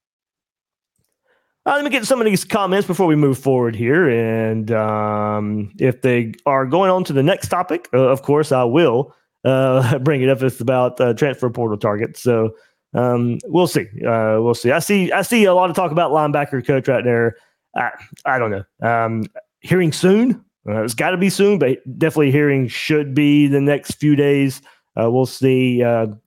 Uh, 1.66 1.72
let 1.74 1.84
me 1.84 1.90
get 1.90 2.06
some 2.06 2.20
of 2.20 2.24
these 2.24 2.44
comments 2.44 2.86
before 2.86 3.08
we 3.08 3.16
move 3.16 3.36
forward 3.36 3.74
here. 3.74 4.08
And 4.08 4.70
um, 4.70 5.72
if 5.80 6.00
they 6.00 6.32
are 6.46 6.64
going 6.64 6.90
on 6.90 7.02
to 7.04 7.12
the 7.12 7.24
next 7.24 7.48
topic, 7.48 7.88
uh, 7.92 7.98
of 7.98 8.22
course, 8.22 8.52
I 8.52 8.62
will 8.62 9.12
uh, 9.44 9.98
bring 10.04 10.22
it 10.22 10.28
up. 10.28 10.40
It's 10.42 10.60
about 10.60 11.00
uh, 11.00 11.12
transfer 11.14 11.50
portal 11.50 11.76
targets. 11.76 12.22
So 12.22 12.54
um, 12.94 13.38
we'll 13.46 13.66
see. 13.66 13.88
Uh, 14.06 14.38
we'll 14.40 14.54
see. 14.54 14.70
I 14.70 14.78
see. 14.78 15.10
I 15.10 15.22
see 15.22 15.44
a 15.44 15.54
lot 15.54 15.68
of 15.68 15.74
talk 15.74 15.90
about 15.90 16.12
linebacker 16.12 16.64
coach 16.64 16.86
right 16.86 17.02
there. 17.02 17.34
I, 17.74 17.90
I 18.24 18.38
don't 18.38 18.52
know. 18.52 18.64
Um, 18.80 19.24
hearing 19.58 19.90
soon. 19.90 20.44
Uh, 20.68 20.84
it's 20.84 20.94
got 20.94 21.10
to 21.10 21.16
be 21.16 21.30
soon, 21.30 21.58
but 21.58 21.78
definitely 21.98 22.30
hearing 22.30 22.68
should 22.68 23.12
be 23.12 23.48
the 23.48 23.60
next 23.60 23.94
few 23.94 24.14
days. 24.14 24.62
we'll 24.94 25.26
see. 25.26 25.82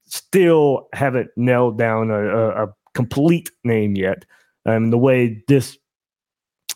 still 0.06 0.90
haven't 0.92 1.30
nailed 1.38 1.78
down 1.78 2.12
a, 2.12 2.28
a, 2.28 2.66
a 2.66 2.76
complete 2.94 3.52
name 3.64 3.96
yet 3.96 4.26
um, 4.66 4.92
the 4.92 4.98
way 4.98 5.44
this 5.48 5.78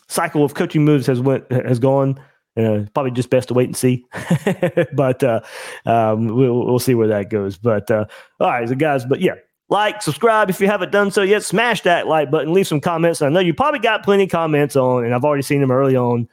cycle 0.08 0.44
of 0.44 0.54
coaching 0.54 0.84
moves 0.84 1.06
has 1.06 1.20
went 1.20 1.50
has 1.50 1.78
gone. 1.78 2.20
Uh, 2.56 2.84
probably 2.94 3.10
just 3.10 3.30
best 3.30 3.48
to 3.48 3.54
wait 3.54 3.66
and 3.66 3.76
see, 3.76 4.04
but 4.94 5.24
uh, 5.24 5.40
um, 5.86 6.28
we'll, 6.28 6.64
we'll 6.66 6.78
see 6.78 6.94
where 6.94 7.08
that 7.08 7.28
goes. 7.28 7.56
But 7.58 7.90
uh, 7.90 8.04
all 8.38 8.48
right, 8.48 8.68
so 8.68 8.76
guys, 8.76 9.04
but 9.04 9.20
yeah, 9.20 9.34
like, 9.68 10.02
subscribe 10.02 10.50
if 10.50 10.60
you 10.60 10.66
haven't 10.66 10.92
done 10.92 11.10
so 11.10 11.22
yet. 11.22 11.42
Smash 11.42 11.80
that 11.82 12.06
like 12.06 12.30
button, 12.30 12.52
leave 12.52 12.66
some 12.66 12.80
comments. 12.80 13.22
I 13.22 13.28
know 13.28 13.40
you 13.40 13.54
probably 13.54 13.80
got 13.80 14.04
plenty 14.04 14.24
of 14.24 14.30
comments 14.30 14.76
on, 14.76 15.04
and 15.04 15.14
I've 15.14 15.24
already 15.24 15.42
seen 15.42 15.60
them 15.60 15.70
early 15.70 15.96
on. 15.96 16.28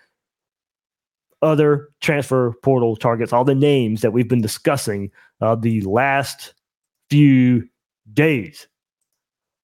Other 1.42 1.90
transfer 2.02 2.54
portal 2.62 2.96
targets, 2.96 3.34
all 3.34 3.44
the 3.44 3.56
names 3.56 4.02
that 4.02 4.12
we've 4.12 4.28
been 4.28 4.42
discussing 4.42 5.10
uh, 5.40 5.56
the 5.56 5.82
last 5.82 6.54
few 7.10 7.68
days. 8.14 8.68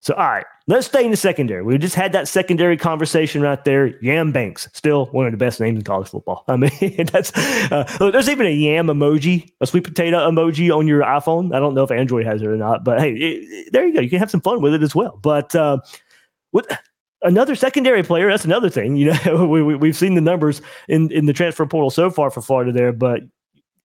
So, 0.00 0.14
all 0.14 0.28
right, 0.28 0.46
let's 0.68 0.86
stay 0.86 1.04
in 1.04 1.10
the 1.10 1.16
secondary. 1.16 1.62
We 1.62 1.76
just 1.76 1.96
had 1.96 2.12
that 2.12 2.28
secondary 2.28 2.76
conversation 2.76 3.42
right 3.42 3.62
there. 3.64 4.00
Yam 4.00 4.30
Banks, 4.30 4.68
still 4.72 5.06
one 5.06 5.26
of 5.26 5.32
the 5.32 5.38
best 5.38 5.58
names 5.58 5.78
in 5.78 5.84
college 5.84 6.08
football. 6.08 6.44
I 6.46 6.56
mean, 6.56 6.70
that's 7.12 7.32
uh, 7.36 7.84
there's 7.98 8.28
even 8.28 8.46
a 8.46 8.50
yam 8.50 8.86
emoji, 8.86 9.50
a 9.60 9.66
sweet 9.66 9.84
potato 9.84 10.18
emoji 10.30 10.74
on 10.74 10.86
your 10.86 11.02
iPhone. 11.02 11.54
I 11.54 11.58
don't 11.58 11.74
know 11.74 11.82
if 11.82 11.90
Android 11.90 12.26
has 12.26 12.42
it 12.42 12.46
or 12.46 12.56
not, 12.56 12.84
but 12.84 13.00
hey, 13.00 13.12
it, 13.12 13.72
there 13.72 13.86
you 13.86 13.94
go. 13.94 14.00
You 14.00 14.08
can 14.10 14.20
have 14.20 14.30
some 14.30 14.40
fun 14.40 14.62
with 14.62 14.72
it 14.72 14.82
as 14.82 14.94
well. 14.94 15.18
But 15.20 15.54
uh, 15.56 15.78
with 16.52 16.66
another 17.22 17.56
secondary 17.56 18.04
player, 18.04 18.30
that's 18.30 18.44
another 18.44 18.70
thing. 18.70 18.96
You 18.96 19.12
know, 19.12 19.46
we, 19.50 19.62
we, 19.62 19.74
we've 19.74 19.96
seen 19.96 20.14
the 20.14 20.20
numbers 20.20 20.62
in 20.86 21.10
in 21.10 21.26
the 21.26 21.32
transfer 21.32 21.66
portal 21.66 21.90
so 21.90 22.08
far 22.08 22.30
for 22.30 22.40
Florida 22.40 22.70
there, 22.70 22.92
but 22.92 23.22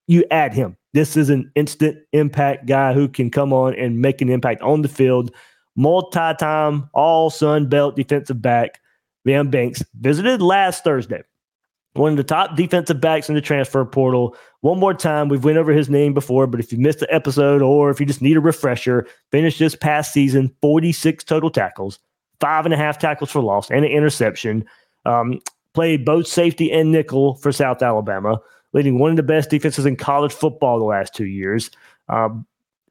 you 0.05 0.25
add 0.29 0.53
him. 0.53 0.77
This 0.93 1.17
is 1.17 1.31
an 1.31 1.51
instant 1.55 1.97
impact 2.11 2.67
guy 2.67 2.93
who 2.93 3.07
can 3.07 3.31
come 3.31 3.51
on 3.51 3.73
and 3.73 3.99
make 3.99 4.21
an 4.21 4.29
impact 4.29 4.61
on 4.61 4.83
the 4.83 4.87
field 4.87 5.31
multi 5.75 6.33
time 6.39 6.89
all 6.93 7.29
Sun 7.29 7.67
Belt 7.67 7.95
defensive 7.95 8.41
back, 8.41 8.79
Yam 9.25 9.49
Banks, 9.49 9.83
visited 9.99 10.41
last 10.41 10.83
Thursday. 10.83 11.23
One 11.93 12.11
of 12.11 12.17
the 12.17 12.23
top 12.23 12.55
defensive 12.55 12.99
backs 12.99 13.29
in 13.29 13.35
the 13.35 13.41
transfer 13.41 13.85
portal. 13.85 14.35
One 14.61 14.79
more 14.79 14.95
time, 14.95 15.29
we've 15.29 15.43
went 15.43 15.59
over 15.59 15.71
his 15.71 15.89
name 15.89 16.13
before, 16.13 16.47
but 16.47 16.59
if 16.59 16.71
you 16.71 16.79
missed 16.79 16.99
the 16.99 17.13
episode 17.13 17.61
or 17.61 17.91
if 17.91 17.99
you 17.99 18.05
just 18.05 18.21
need 18.21 18.35
a 18.35 18.41
refresher, 18.41 19.05
finished 19.31 19.59
this 19.59 19.75
past 19.75 20.11
season 20.11 20.51
46 20.61 21.23
total 21.23 21.51
tackles, 21.51 21.99
five 22.39 22.65
and 22.65 22.73
a 22.73 22.77
half 22.77 22.97
tackles 22.97 23.29
for 23.29 23.41
loss, 23.41 23.69
and 23.69 23.85
an 23.85 23.91
interception. 23.91 24.65
Um, 25.05 25.39
played 25.73 26.05
both 26.05 26.27
safety 26.27 26.71
and 26.71 26.91
nickel 26.91 27.35
for 27.35 27.51
South 27.51 27.81
Alabama, 27.81 28.39
leading 28.73 28.99
one 28.99 29.11
of 29.11 29.17
the 29.17 29.23
best 29.23 29.49
defenses 29.49 29.85
in 29.85 29.95
college 29.95 30.33
football 30.33 30.79
the 30.79 30.85
last 30.85 31.13
two 31.13 31.25
years. 31.25 31.69
Um, 32.09 32.45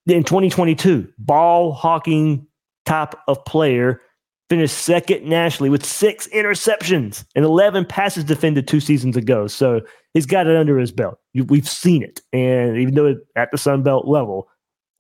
in 0.07 0.25
2022, 0.25 1.13
ball 1.19 1.73
hawking 1.73 2.47
type 2.85 3.15
of 3.29 3.45
player, 3.45 4.01
finished 4.49 4.77
second 4.77 5.25
nationally 5.25 5.71
with 5.71 5.85
six 5.85 6.29
interceptions 6.29 7.25
and 7.35 7.45
11 7.45 7.87
passes 7.87 8.25
defended 8.25 8.69
two 8.69 8.81
seasons 8.81 9.17
ago. 9.17 9.47
So 9.47 9.81
he's 10.15 10.27
got 10.27 10.47
it 10.47 10.57
under 10.57 10.79
his 10.79 10.93
belt. 10.93 11.19
We've 11.35 11.69
seen 11.69 12.03
it, 12.03 12.21
and 12.33 12.77
even 12.77 12.95
though 12.95 13.17
at 13.37 13.51
the 13.51 13.59
Sun 13.59 13.83
Belt 13.83 14.07
level, 14.07 14.49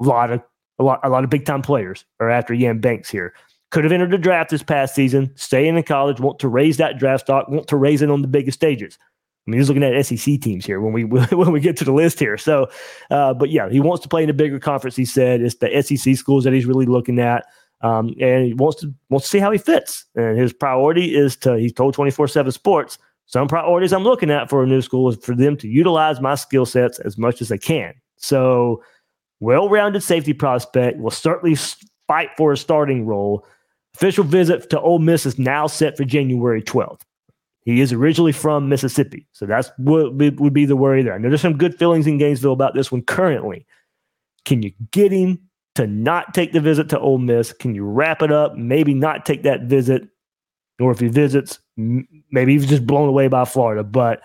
a 0.00 0.04
lot 0.04 0.30
of 0.30 0.42
a 0.78 0.84
lot 0.84 1.00
a 1.02 1.08
lot 1.08 1.24
of 1.24 1.30
big 1.30 1.44
time 1.44 1.62
players 1.62 2.04
are 2.20 2.30
after 2.30 2.54
Yam 2.54 2.80
Banks 2.80 3.10
here. 3.10 3.34
Could 3.70 3.84
have 3.84 3.92
entered 3.92 4.10
the 4.10 4.18
draft 4.18 4.50
this 4.50 4.62
past 4.62 4.94
season, 4.94 5.32
staying 5.34 5.76
in 5.76 5.82
college, 5.82 6.20
want 6.20 6.38
to 6.40 6.48
raise 6.48 6.76
that 6.76 6.98
draft 6.98 7.24
stock, 7.24 7.48
want 7.48 7.68
to 7.68 7.76
raise 7.76 8.02
it 8.02 8.10
on 8.10 8.20
the 8.20 8.28
biggest 8.28 8.58
stages. 8.58 8.98
I 9.46 9.50
mean, 9.50 9.58
he's 9.58 9.68
looking 9.68 9.82
at 9.82 10.06
SEC 10.06 10.40
teams 10.40 10.64
here 10.64 10.80
when 10.80 10.92
we 10.92 11.04
when 11.04 11.52
we 11.52 11.60
get 11.60 11.76
to 11.78 11.84
the 11.84 11.92
list 11.92 12.18
here. 12.18 12.38
So, 12.38 12.68
uh, 13.10 13.34
but 13.34 13.50
yeah, 13.50 13.68
he 13.68 13.80
wants 13.80 14.02
to 14.02 14.08
play 14.08 14.22
in 14.22 14.30
a 14.30 14.34
bigger 14.34 14.58
conference. 14.58 14.96
He 14.96 15.04
said 15.04 15.40
it's 15.40 15.56
the 15.56 15.82
SEC 15.82 16.16
schools 16.16 16.44
that 16.44 16.52
he's 16.52 16.66
really 16.66 16.86
looking 16.86 17.18
at, 17.18 17.44
um, 17.82 18.14
and 18.20 18.46
he 18.46 18.54
wants 18.54 18.80
to 18.80 18.94
wants 19.10 19.26
to 19.26 19.30
see 19.30 19.38
how 19.38 19.50
he 19.50 19.58
fits. 19.58 20.04
And 20.14 20.38
his 20.38 20.52
priority 20.52 21.14
is 21.16 21.36
to. 21.38 21.56
He's 21.56 21.72
told 21.72 21.94
twenty 21.94 22.10
four 22.10 22.28
seven 22.28 22.52
Sports 22.52 22.98
some 23.32 23.48
priorities 23.48 23.92
I'm 23.92 24.04
looking 24.04 24.30
at 24.30 24.50
for 24.50 24.62
a 24.62 24.66
new 24.66 24.82
school 24.82 25.08
is 25.08 25.16
for 25.16 25.34
them 25.34 25.56
to 25.56 25.68
utilize 25.68 26.20
my 26.20 26.34
skill 26.34 26.66
sets 26.66 26.98
as 27.00 27.16
much 27.16 27.40
as 27.40 27.48
they 27.48 27.58
can. 27.58 27.94
So, 28.16 28.82
well 29.40 29.68
rounded 29.70 30.02
safety 30.02 30.34
prospect 30.34 30.98
will 30.98 31.10
certainly 31.10 31.56
fight 32.06 32.28
for 32.36 32.52
a 32.52 32.56
starting 32.56 33.06
role. 33.06 33.46
Official 33.94 34.24
visit 34.24 34.68
to 34.70 34.80
Ole 34.80 34.98
Miss 34.98 35.24
is 35.24 35.38
now 35.38 35.66
set 35.66 35.96
for 35.96 36.04
January 36.04 36.62
12th. 36.62 37.00
He 37.64 37.80
is 37.80 37.92
originally 37.92 38.32
from 38.32 38.68
Mississippi. 38.68 39.26
So 39.32 39.46
that's 39.46 39.70
what 39.78 40.14
would 40.14 40.52
be 40.52 40.64
the 40.64 40.76
worry 40.76 41.02
there. 41.02 41.14
I 41.14 41.18
know 41.18 41.28
there's 41.28 41.40
some 41.40 41.56
good 41.56 41.78
feelings 41.78 42.06
in 42.06 42.18
Gainesville 42.18 42.52
about 42.52 42.74
this 42.74 42.90
one 42.90 43.02
currently. 43.02 43.66
Can 44.44 44.62
you 44.62 44.72
get 44.90 45.12
him 45.12 45.38
to 45.74 45.86
not 45.86 46.34
take 46.34 46.52
the 46.52 46.60
visit 46.60 46.88
to 46.90 46.98
Ole 46.98 47.18
Miss? 47.18 47.52
Can 47.52 47.74
you 47.74 47.84
wrap 47.84 48.22
it 48.22 48.32
up? 48.32 48.56
Maybe 48.56 48.94
not 48.94 49.24
take 49.24 49.42
that 49.44 49.62
visit. 49.62 50.08
Or 50.80 50.90
if 50.90 51.00
he 51.00 51.08
visits, 51.08 51.58
maybe 51.76 52.52
he's 52.52 52.66
just 52.66 52.86
blown 52.86 53.08
away 53.08 53.28
by 53.28 53.44
Florida. 53.44 53.84
But 53.84 54.22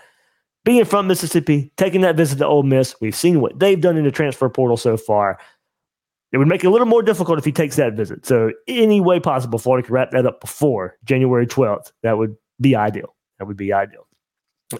being 0.64 0.84
from 0.84 1.06
Mississippi, 1.06 1.72
taking 1.76 2.00
that 2.02 2.16
visit 2.16 2.38
to 2.38 2.46
Ole 2.46 2.62
Miss, 2.62 2.94
we've 3.00 3.14
seen 3.14 3.40
what 3.40 3.58
they've 3.58 3.80
done 3.80 3.96
in 3.96 4.04
the 4.04 4.10
transfer 4.10 4.48
portal 4.48 4.76
so 4.76 4.96
far. 4.96 5.38
It 6.32 6.38
would 6.38 6.48
make 6.48 6.62
it 6.62 6.66
a 6.66 6.70
little 6.70 6.86
more 6.86 7.02
difficult 7.02 7.38
if 7.38 7.44
he 7.44 7.52
takes 7.52 7.76
that 7.76 7.94
visit. 7.94 8.26
So, 8.26 8.52
any 8.66 9.00
way 9.00 9.18
possible, 9.18 9.58
Florida 9.58 9.86
could 9.86 9.94
wrap 9.94 10.10
that 10.10 10.26
up 10.26 10.42
before 10.42 10.98
January 11.04 11.46
12th. 11.46 11.92
That 12.02 12.18
would 12.18 12.36
be 12.60 12.76
ideal. 12.76 13.14
That 13.38 13.46
would 13.46 13.56
be 13.56 13.72
ideal. 13.72 14.06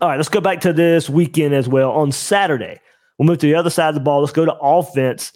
All 0.02 0.10
right, 0.10 0.16
let's 0.16 0.28
go 0.28 0.42
back 0.42 0.60
to 0.60 0.74
this 0.74 1.08
weekend 1.08 1.54
as 1.54 1.68
well. 1.68 1.90
On 1.92 2.12
Saturday, 2.12 2.78
we'll 3.18 3.26
move 3.26 3.38
to 3.38 3.46
the 3.46 3.54
other 3.54 3.70
side 3.70 3.88
of 3.88 3.94
the 3.94 4.02
ball. 4.02 4.20
Let's 4.20 4.32
go 4.32 4.44
to 4.44 4.54
offense. 4.56 5.32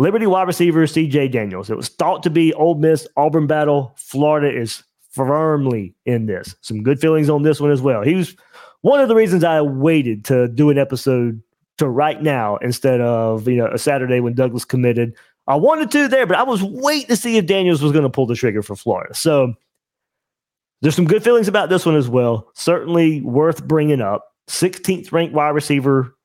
Liberty 0.00 0.26
wide 0.26 0.46
receiver 0.46 0.86
CJ 0.86 1.30
Daniels. 1.30 1.68
It 1.68 1.76
was 1.76 1.90
thought 1.90 2.22
to 2.22 2.30
be 2.30 2.54
Ole 2.54 2.76
Miss 2.76 3.06
Auburn 3.18 3.46
battle. 3.46 3.92
Florida 3.98 4.50
is 4.50 4.82
firmly 5.10 5.94
in 6.06 6.24
this. 6.24 6.56
Some 6.62 6.82
good 6.82 6.98
feelings 6.98 7.28
on 7.28 7.42
this 7.42 7.60
one 7.60 7.70
as 7.70 7.82
well. 7.82 8.00
He 8.00 8.14
was 8.14 8.34
one 8.80 9.00
of 9.00 9.08
the 9.08 9.14
reasons 9.14 9.44
I 9.44 9.60
waited 9.60 10.24
to 10.24 10.48
do 10.48 10.70
an 10.70 10.78
episode 10.78 11.42
to 11.76 11.86
right 11.86 12.22
now 12.22 12.56
instead 12.62 13.02
of 13.02 13.46
you 13.46 13.56
know 13.56 13.66
a 13.66 13.76
Saturday 13.76 14.20
when 14.20 14.32
Douglas 14.32 14.64
committed. 14.64 15.14
I 15.46 15.56
wanted 15.56 15.90
to 15.90 16.08
there, 16.08 16.26
but 16.26 16.38
I 16.38 16.44
was 16.44 16.62
waiting 16.62 17.08
to 17.08 17.16
see 17.16 17.36
if 17.36 17.44
Daniels 17.44 17.82
was 17.82 17.92
going 17.92 18.04
to 18.04 18.08
pull 18.08 18.24
the 18.24 18.34
trigger 18.34 18.62
for 18.62 18.76
Florida. 18.76 19.14
So 19.14 19.52
there's 20.80 20.96
some 20.96 21.04
good 21.04 21.22
feelings 21.22 21.46
about 21.46 21.68
this 21.68 21.84
one 21.84 21.96
as 21.96 22.08
well. 22.08 22.48
Certainly 22.54 23.20
worth 23.20 23.62
bringing 23.68 24.00
up. 24.00 24.32
16th 24.48 25.12
ranked 25.12 25.34
wide 25.34 25.50
receiver 25.50 26.16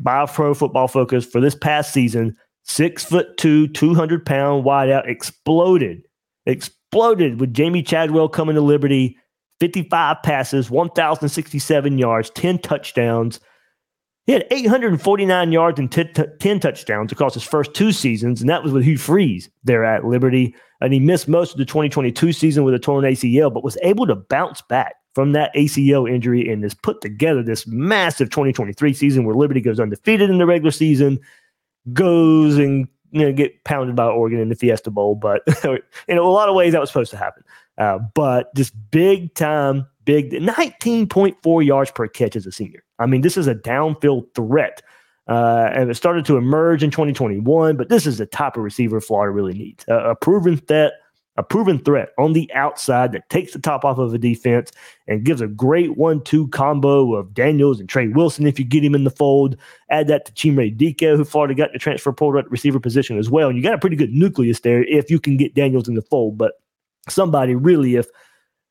by 0.00 0.26
Pro 0.26 0.54
Football 0.54 0.88
Focus 0.88 1.24
for 1.24 1.40
this 1.40 1.54
past 1.54 1.92
season. 1.92 2.36
Six 2.64 3.04
foot 3.04 3.36
two, 3.36 3.68
200 3.68 4.24
pound 4.24 4.64
wideout 4.64 5.06
exploded, 5.08 6.02
exploded 6.46 7.38
with 7.38 7.54
Jamie 7.54 7.82
Chadwell 7.82 8.28
coming 8.28 8.54
to 8.54 8.60
Liberty. 8.60 9.18
55 9.60 10.22
passes, 10.22 10.70
1,067 10.70 11.96
yards, 11.96 12.30
10 12.30 12.58
touchdowns. 12.58 13.40
He 14.26 14.32
had 14.32 14.46
849 14.50 15.52
yards 15.52 15.78
and 15.78 15.92
10, 15.92 16.12
10, 16.40 16.60
touchdowns 16.60 17.12
across 17.12 17.34
his 17.34 17.44
first 17.44 17.74
two 17.74 17.92
seasons, 17.92 18.40
and 18.40 18.50
that 18.50 18.62
was 18.62 18.72
with 18.72 18.84
Hugh 18.84 18.98
Freeze 18.98 19.50
there 19.62 19.84
at 19.84 20.04
Liberty. 20.04 20.54
And 20.80 20.92
he 20.92 20.98
missed 20.98 21.28
most 21.28 21.52
of 21.52 21.58
the 21.58 21.64
2022 21.64 22.32
season 22.32 22.64
with 22.64 22.74
a 22.74 22.78
torn 22.78 23.04
ACL, 23.04 23.52
but 23.52 23.64
was 23.64 23.78
able 23.82 24.06
to 24.06 24.16
bounce 24.16 24.62
back 24.62 24.96
from 25.14 25.32
that 25.32 25.54
ACL 25.54 26.10
injury 26.10 26.50
and 26.50 26.62
has 26.62 26.74
put 26.74 27.00
together 27.00 27.42
this 27.42 27.66
massive 27.66 28.30
2023 28.30 28.92
season 28.92 29.24
where 29.24 29.36
Liberty 29.36 29.60
goes 29.60 29.78
undefeated 29.78 30.30
in 30.30 30.38
the 30.38 30.46
regular 30.46 30.72
season, 30.72 31.20
goes 31.92 32.56
and 32.56 32.88
you 33.10 33.20
know 33.20 33.32
get 33.32 33.64
pounded 33.64 33.96
by 33.96 34.06
Oregon 34.06 34.40
in 34.40 34.48
the 34.48 34.56
Fiesta 34.56 34.90
Bowl. 34.90 35.14
But 35.14 35.42
in 36.08 36.18
a 36.18 36.22
lot 36.22 36.48
of 36.48 36.54
ways, 36.54 36.72
that 36.72 36.80
was 36.80 36.90
supposed 36.90 37.10
to 37.10 37.16
happen. 37.16 37.44
Uh, 37.78 37.98
but 38.14 38.54
just 38.54 38.72
big 38.90 39.34
time, 39.34 39.86
big 40.04 40.30
19.4 40.30 41.66
yards 41.66 41.90
per 41.90 42.06
catch 42.06 42.36
as 42.36 42.46
a 42.46 42.52
senior. 42.52 42.84
I 42.98 43.06
mean, 43.06 43.22
this 43.22 43.36
is 43.36 43.46
a 43.46 43.54
downfield 43.54 44.34
threat. 44.34 44.82
Uh, 45.26 45.70
and 45.72 45.90
it 45.90 45.94
started 45.94 46.26
to 46.26 46.36
emerge 46.36 46.82
in 46.82 46.90
2021, 46.90 47.78
but 47.78 47.88
this 47.88 48.06
is 48.06 48.18
the 48.18 48.26
type 48.26 48.56
of 48.56 48.62
receiver 48.62 49.00
Florida 49.00 49.32
really 49.32 49.54
needs. 49.54 49.82
Uh, 49.88 50.10
a 50.10 50.14
proven 50.14 50.58
threat, 50.58 50.92
a 51.36 51.42
proven 51.42 51.78
threat 51.80 52.10
on 52.16 52.32
the 52.32 52.52
outside 52.54 53.12
that 53.12 53.28
takes 53.28 53.52
the 53.52 53.58
top 53.58 53.84
off 53.84 53.98
of 53.98 54.14
a 54.14 54.18
defense 54.18 54.70
and 55.08 55.24
gives 55.24 55.40
a 55.40 55.48
great 55.48 55.96
one-two 55.96 56.48
combo 56.48 57.14
of 57.14 57.34
Daniels 57.34 57.80
and 57.80 57.88
Trey 57.88 58.08
Wilson 58.08 58.46
if 58.46 58.58
you 58.58 58.64
get 58.64 58.84
him 58.84 58.94
in 58.94 59.04
the 59.04 59.10
fold. 59.10 59.56
Add 59.90 60.06
that 60.08 60.26
to 60.26 60.32
Chimere 60.32 60.76
Dike, 60.76 61.00
who 61.00 61.24
Florida 61.24 61.54
got 61.54 61.72
the 61.72 61.78
transfer 61.78 62.12
portal 62.12 62.40
at 62.40 62.50
receiver 62.50 62.78
position 62.78 63.18
as 63.18 63.30
well. 63.30 63.48
And 63.48 63.56
you 63.56 63.64
got 63.64 63.74
a 63.74 63.78
pretty 63.78 63.96
good 63.96 64.12
nucleus 64.12 64.60
there 64.60 64.84
if 64.84 65.10
you 65.10 65.18
can 65.18 65.36
get 65.36 65.54
Daniels 65.54 65.88
in 65.88 65.94
the 65.94 66.02
fold. 66.02 66.38
But 66.38 66.52
somebody 67.08 67.54
really, 67.54 67.96
if 67.96 68.06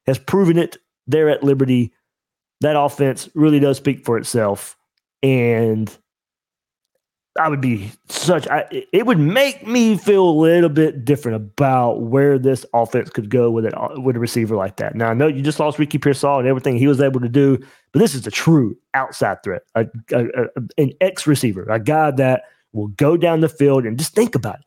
has 0.07 0.17
proven 0.17 0.57
it 0.57 0.77
there 1.05 1.29
at 1.29 1.43
Liberty, 1.43 1.93
that 2.61 2.79
offense 2.79 3.27
really 3.35 3.59
does 3.59 3.77
speak 3.77 4.05
for 4.05 4.17
itself. 4.17 4.77
And 5.21 5.95
I 7.39 7.49
would 7.49 7.61
be 7.61 7.91
such. 8.09 8.47
I, 8.47 8.65
it 8.91 9.07
would 9.07 9.17
make 9.17 9.65
me 9.65 9.97
feel 9.97 10.29
a 10.29 10.39
little 10.39 10.69
bit 10.69 11.03
different 11.03 11.35
about 11.35 12.01
where 12.01 12.37
this 12.37 12.63
offense 12.73 13.09
could 13.09 13.29
go 13.29 13.49
with 13.49 13.65
it 13.65 13.73
with 14.03 14.15
a 14.15 14.19
receiver 14.19 14.55
like 14.55 14.77
that. 14.77 14.93
Now 14.93 15.09
I 15.09 15.13
know 15.15 15.25
you 15.27 15.41
just 15.41 15.59
lost 15.59 15.79
Ricky 15.79 15.97
Pearsall 15.97 16.37
and 16.39 16.47
everything 16.47 16.77
he 16.77 16.85
was 16.85 17.01
able 17.01 17.19
to 17.21 17.29
do, 17.29 17.57
but 17.91 17.99
this 17.99 18.13
is 18.13 18.27
a 18.27 18.31
true 18.31 18.77
outside 18.93 19.41
threat, 19.43 19.63
a, 19.73 19.87
a, 20.11 20.25
a, 20.25 20.47
an 20.77 20.91
X 21.01 21.25
receiver, 21.25 21.63
a 21.63 21.79
guy 21.79 22.11
that 22.11 22.43
will 22.71 22.89
go 22.89 23.17
down 23.17 23.39
the 23.39 23.49
field 23.49 23.85
and 23.85 23.97
just 23.97 24.13
think 24.13 24.35
about 24.35 24.59
it. 24.59 24.65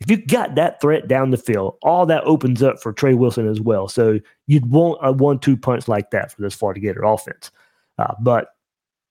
If 0.00 0.10
you 0.10 0.24
got 0.24 0.54
that 0.54 0.80
threat 0.80 1.08
down 1.08 1.30
the 1.30 1.36
field, 1.36 1.76
all 1.82 2.06
that 2.06 2.22
opens 2.24 2.62
up 2.62 2.80
for 2.80 2.92
Trey 2.92 3.14
Wilson 3.14 3.48
as 3.48 3.60
well. 3.60 3.88
So 3.88 4.20
you'd 4.46 4.70
want 4.70 5.00
a 5.02 5.12
one-two 5.12 5.56
punch 5.56 5.88
like 5.88 6.10
that 6.12 6.30
for 6.30 6.40
this 6.40 6.54
Florida 6.54 6.80
Gator 6.80 7.02
offense. 7.02 7.50
Uh, 7.98 8.14
but 8.20 8.48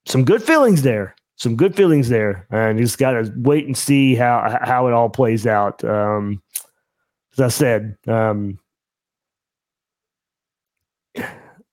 some 0.05 0.23
good 0.23 0.41
feelings 0.41 0.83
there. 0.83 1.13
Some 1.37 1.55
good 1.55 1.75
feelings 1.75 2.09
there, 2.09 2.47
and 2.49 2.79
you 2.79 2.85
just 2.85 2.97
got 2.97 3.11
to 3.11 3.31
wait 3.35 3.65
and 3.67 3.77
see 3.77 4.15
how 4.15 4.57
how 4.61 4.87
it 4.87 4.93
all 4.93 5.09
plays 5.09 5.45
out. 5.45 5.83
Um, 5.83 6.41
as 7.33 7.39
I 7.39 7.47
said, 7.49 7.97
um, 8.07 8.57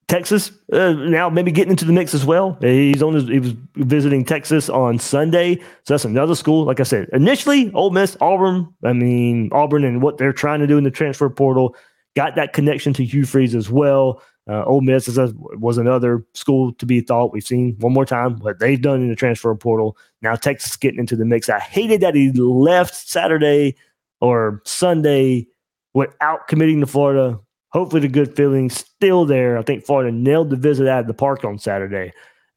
Texas 0.07 0.53
uh, 0.73 0.93
now 0.93 1.31
maybe 1.31 1.51
getting 1.51 1.71
into 1.71 1.87
the 1.87 1.93
mix 1.93 2.13
as 2.13 2.27
well. 2.27 2.59
He's 2.61 3.03
on 3.03 3.15
his, 3.15 3.27
he 3.27 3.39
was 3.39 3.55
visiting 3.77 4.25
Texas 4.25 4.69
on 4.69 4.99
Sunday, 4.99 5.57
so 5.57 5.95
that's 5.95 6.05
another 6.05 6.35
school. 6.35 6.65
Like 6.65 6.81
I 6.81 6.85
said, 6.85 7.09
initially 7.13 7.73
Ole 7.73 7.91
Miss, 7.91 8.17
Auburn. 8.21 8.69
I 8.85 8.93
mean 8.93 9.49
Auburn 9.53 9.83
and 9.85 10.03
what 10.03 10.19
they're 10.19 10.33
trying 10.33 10.61
to 10.61 10.67
do 10.67 10.77
in 10.77 10.85
the 10.85 10.91
transfer 10.91 11.31
portal 11.31 11.75
got 12.15 12.37
that 12.37 12.53
connection 12.53 12.93
to 12.95 13.05
Hugh 13.05 13.25
Freeze 13.25 13.55
as 13.55 13.71
well. 13.71 14.23
Uh, 14.49 14.63
Ole 14.65 14.83
Miss 14.83 15.09
is 15.09 15.17
a, 15.17 15.33
was 15.59 15.79
another 15.79 16.25
school 16.35 16.73
to 16.75 16.85
be 16.85 17.01
thought. 17.01 17.33
We've 17.33 17.47
seen 17.47 17.77
one 17.79 17.95
more 17.95 18.05
time 18.05 18.39
what 18.41 18.59
they've 18.59 18.81
done 18.81 19.01
in 19.01 19.09
the 19.09 19.17
transfer 19.17 19.55
portal. 19.55 19.97
Now 20.21 20.35
Texas 20.35 20.77
getting 20.77 21.01
into 21.01 21.17
the 21.17 21.25
mix. 21.25 21.49
I 21.49 21.61
hated 21.61 22.03
that 22.03 22.15
he 22.15 22.31
left 22.33 22.95
Saturday 22.95 23.77
or 24.21 24.61
Sunday 24.65 25.47
without 25.95 26.47
committing 26.49 26.81
to 26.81 26.87
Florida 26.87 27.41
hopefully 27.75 28.01
the 28.01 28.09
good 28.09 28.35
feeling 28.35 28.71
still 28.71 29.27
there. 29.27 29.59
I 29.59 29.63
think 29.63 29.85
Florida 29.85 30.17
nailed 30.17 30.49
the 30.49 30.57
visit 30.57 30.87
out 30.87 31.01
of 31.01 31.07
the 31.09 31.15
park 31.15 31.45
on 31.45 31.59
Saturday. 31.59 32.13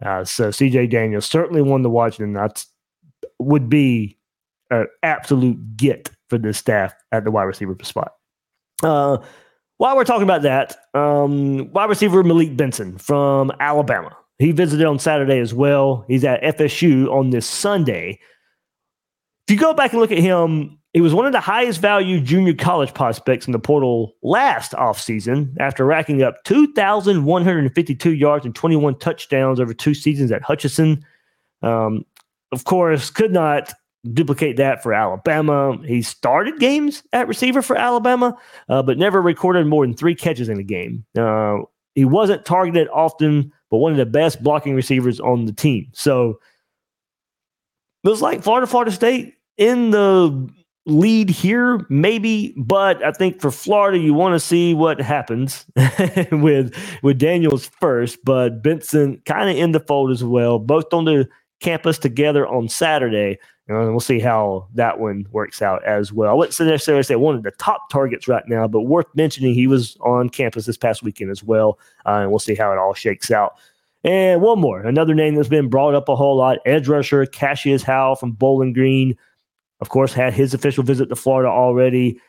Uh, 0.05 0.23
so 0.23 0.49
CJ 0.49 0.91
Daniels 0.91 1.25
certainly 1.25 1.63
one 1.63 1.81
to 1.81 1.89
watch, 1.89 2.19
and 2.19 2.35
that 2.35 2.63
would 3.39 3.67
be 3.67 4.17
an 4.69 4.85
absolute 5.01 5.75
get 5.75 6.11
for 6.29 6.37
this 6.37 6.59
staff 6.59 6.93
at 7.11 7.23
the 7.23 7.31
wide 7.31 7.43
receiver 7.43 7.75
spot. 7.81 8.13
Uh, 8.83 9.17
while 9.77 9.95
we're 9.95 10.03
talking 10.03 10.23
about 10.23 10.41
that, 10.43 10.75
um, 10.93 11.71
wide 11.71 11.89
receiver 11.89 12.23
Malik 12.23 12.55
Benson 12.57 12.97
from 12.97 13.51
Alabama. 13.59 14.15
He 14.39 14.51
visited 14.51 14.85
on 14.85 14.99
Saturday 14.99 15.39
as 15.39 15.53
well. 15.53 16.05
He's 16.07 16.23
at 16.23 16.41
FSU 16.43 17.11
on 17.11 17.31
this 17.31 17.47
Sunday. 17.47 18.19
If 19.47 19.53
you 19.53 19.57
go 19.59 19.73
back 19.73 19.93
and 19.93 20.01
look 20.01 20.11
at 20.11 20.19
him 20.19 20.77
he 20.97 21.01
was 21.01 21.13
one 21.13 21.27
of 21.27 21.31
the 21.31 21.39
highest 21.39 21.79
value 21.79 22.19
junior 22.19 22.55
college 22.55 22.91
prospects 22.91 23.45
in 23.45 23.51
the 23.51 23.59
portal 23.59 24.15
last 24.23 24.71
offseason 24.71 25.55
after 25.59 25.85
racking 25.85 26.23
up 26.23 26.43
2,152 26.45 28.15
yards 28.15 28.45
and 28.45 28.55
21 28.55 28.97
touchdowns 28.97 29.59
over 29.59 29.75
two 29.75 29.93
seasons 29.93 30.31
at 30.31 30.41
Hutchinson. 30.41 31.05
Um, 31.61 32.03
of 32.51 32.63
course, 32.63 33.11
could 33.11 33.31
not 33.31 33.73
duplicate 34.13 34.57
that 34.57 34.83
for 34.83 34.93
Alabama. 34.93 35.77
He 35.85 36.01
started 36.01 36.59
games 36.59 37.03
at 37.13 37.27
receiver 37.27 37.61
for 37.61 37.75
Alabama, 37.75 38.37
uh, 38.69 38.83
but 38.83 38.97
never 38.97 39.21
recorded 39.21 39.67
more 39.67 39.85
than 39.85 39.95
three 39.95 40.15
catches 40.15 40.49
in 40.49 40.59
a 40.59 40.63
game. 40.63 41.05
Uh, 41.17 41.59
he 41.95 42.05
wasn't 42.05 42.45
targeted 42.45 42.87
often, 42.89 43.51
but 43.71 43.77
one 43.77 43.91
of 43.91 43.97
the 43.97 44.05
best 44.05 44.43
blocking 44.43 44.75
receivers 44.75 45.19
on 45.19 45.45
the 45.45 45.53
team. 45.53 45.87
So 45.93 46.39
looks 48.03 48.21
like 48.21 48.43
Florida, 48.43 48.67
Florida 48.67 48.91
State 48.91 49.35
in 49.57 49.91
the 49.91 50.49
lead 50.85 51.29
here, 51.29 51.85
maybe, 51.89 52.53
but 52.57 53.03
I 53.03 53.11
think 53.11 53.41
for 53.41 53.51
Florida, 53.51 53.97
you 53.97 54.13
want 54.13 54.33
to 54.35 54.39
see 54.39 54.73
what 54.73 55.01
happens 55.01 55.65
with 56.31 56.73
with 57.03 57.19
Daniels 57.19 57.69
first, 57.79 58.19
but 58.23 58.63
Benson 58.63 59.21
kind 59.25 59.49
of 59.49 59.57
in 59.57 59.73
the 59.73 59.81
fold 59.81 60.11
as 60.11 60.23
well, 60.23 60.59
both 60.59 60.93
on 60.93 61.05
the 61.05 61.27
campus 61.59 61.97
together 61.99 62.47
on 62.47 62.69
Saturday. 62.69 63.39
And 63.67 63.89
we'll 63.89 63.99
see 63.99 64.19
how 64.19 64.67
that 64.75 64.99
one 64.99 65.27
works 65.31 65.61
out 65.61 65.83
as 65.83 66.13
well. 66.13 66.31
I 66.31 66.33
wouldn't 66.33 66.57
necessarily 66.57 67.03
say 67.03 67.15
one 67.15 67.35
of 67.35 67.43
the 67.43 67.51
top 67.51 67.89
targets 67.89 68.27
right 68.27 68.47
now, 68.47 68.65
but 68.67 68.81
worth 68.81 69.07
mentioning 69.13 69.53
he 69.53 69.67
was 69.67 69.97
on 69.99 70.29
campus 70.29 70.65
this 70.65 70.77
past 70.77 71.03
weekend 71.03 71.31
as 71.31 71.43
well. 71.43 71.77
Uh, 72.05 72.19
and 72.21 72.29
we'll 72.29 72.39
see 72.39 72.55
how 72.55 72.71
it 72.71 72.77
all 72.77 72.93
shakes 72.93 73.29
out. 73.29 73.57
And 74.05 74.41
one 74.41 74.59
more, 74.59 74.79
another 74.81 75.13
name 75.13 75.35
that's 75.35 75.49
been 75.49 75.67
brought 75.67 75.95
up 75.95 76.07
a 76.07 76.15
whole 76.15 76.37
lot 76.37 76.59
edge 76.65 76.87
rusher 76.87 77.25
Cashius 77.25 77.83
Howell 77.83 78.15
from 78.15 78.31
Bowling 78.31 78.71
Green. 78.71 79.17
Of 79.81 79.89
course, 79.89 80.13
had 80.13 80.33
his 80.33 80.53
official 80.53 80.83
visit 80.83 81.09
to 81.09 81.15
Florida 81.15 81.49
already. 81.49 82.21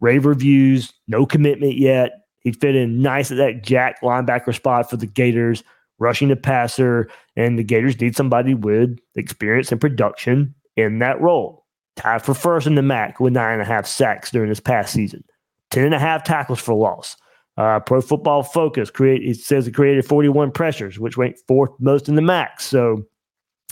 Rave 0.00 0.26
reviews, 0.26 0.92
no 1.08 1.24
commitment 1.24 1.76
yet. 1.78 2.26
He'd 2.40 2.60
fit 2.60 2.76
in 2.76 3.00
nice 3.00 3.30
at 3.30 3.38
that 3.38 3.62
jack 3.62 4.02
linebacker 4.02 4.54
spot 4.54 4.90
for 4.90 4.96
the 4.96 5.06
Gators, 5.06 5.62
rushing 6.02 6.28
the 6.28 6.36
passer. 6.36 7.08
And 7.36 7.58
the 7.58 7.64
Gators 7.64 8.00
need 8.00 8.16
somebody 8.16 8.54
with 8.54 8.98
experience 9.14 9.72
and 9.72 9.80
production 9.80 10.54
in 10.76 10.98
that 10.98 11.20
role. 11.20 11.64
Tied 11.96 12.22
for 12.22 12.34
first 12.34 12.66
in 12.66 12.74
the 12.74 12.82
MAC 12.82 13.20
with 13.20 13.32
nine 13.32 13.54
and 13.54 13.62
a 13.62 13.66
half 13.66 13.86
sacks 13.86 14.30
during 14.30 14.48
this 14.48 14.60
past 14.60 14.92
season, 14.92 15.22
10 15.70 15.84
and 15.84 15.94
a 15.94 15.98
half 15.98 16.24
tackles 16.24 16.58
for 16.58 16.74
loss. 16.74 17.16
Uh, 17.58 17.80
Pro 17.80 18.00
Football 18.00 18.42
Focus 18.42 18.90
create 18.90 19.22
it 19.22 19.36
says 19.36 19.66
it 19.66 19.74
created 19.74 20.06
41 20.06 20.52
pressures, 20.52 20.98
which 20.98 21.18
ranked 21.18 21.40
fourth 21.46 21.70
most 21.80 22.08
in 22.08 22.14
the 22.14 22.22
MAC. 22.22 22.60
So 22.60 23.04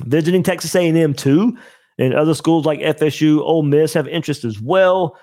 visiting 0.03 0.43
Texas 0.43 0.75
A&M 0.75 1.15
too, 1.15 1.57
and 1.99 2.15
other 2.15 2.35
schools 2.35 2.67
like 2.67 2.81
FSU, 2.81 3.41
Ole 3.41 3.63
Miss 3.63 3.95
have 3.95 4.07
interest 4.07 4.45
as 4.45 4.61
well. 4.61 5.19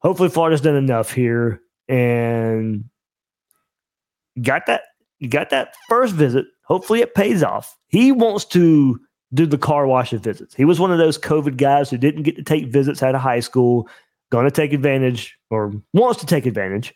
Hopefully, 0.00 0.28
Florida's 0.28 0.60
done 0.60 0.76
enough 0.76 1.10
here 1.10 1.60
and 1.88 2.84
got 4.40 4.66
that. 4.66 4.82
You 5.18 5.28
got 5.28 5.50
that 5.50 5.74
first 5.88 6.14
visit. 6.14 6.46
Hopefully, 6.64 7.00
it 7.00 7.14
pays 7.14 7.42
off. 7.42 7.76
He 7.88 8.12
wants 8.12 8.44
to 8.46 9.00
do 9.34 9.46
the 9.46 9.58
car 9.58 9.86
wash 9.86 10.12
of 10.12 10.22
visits. 10.22 10.54
He 10.54 10.64
was 10.64 10.78
one 10.78 10.92
of 10.92 10.98
those 10.98 11.18
COVID 11.18 11.56
guys 11.56 11.90
who 11.90 11.98
didn't 11.98 12.22
get 12.22 12.36
to 12.36 12.42
take 12.42 12.66
visits 12.66 13.02
out 13.02 13.14
of 13.14 13.20
high 13.20 13.40
school. 13.40 13.88
Going 14.30 14.44
to 14.44 14.50
take 14.50 14.72
advantage 14.72 15.38
or 15.50 15.72
wants 15.92 16.20
to 16.20 16.26
take 16.26 16.46
advantage 16.46 16.92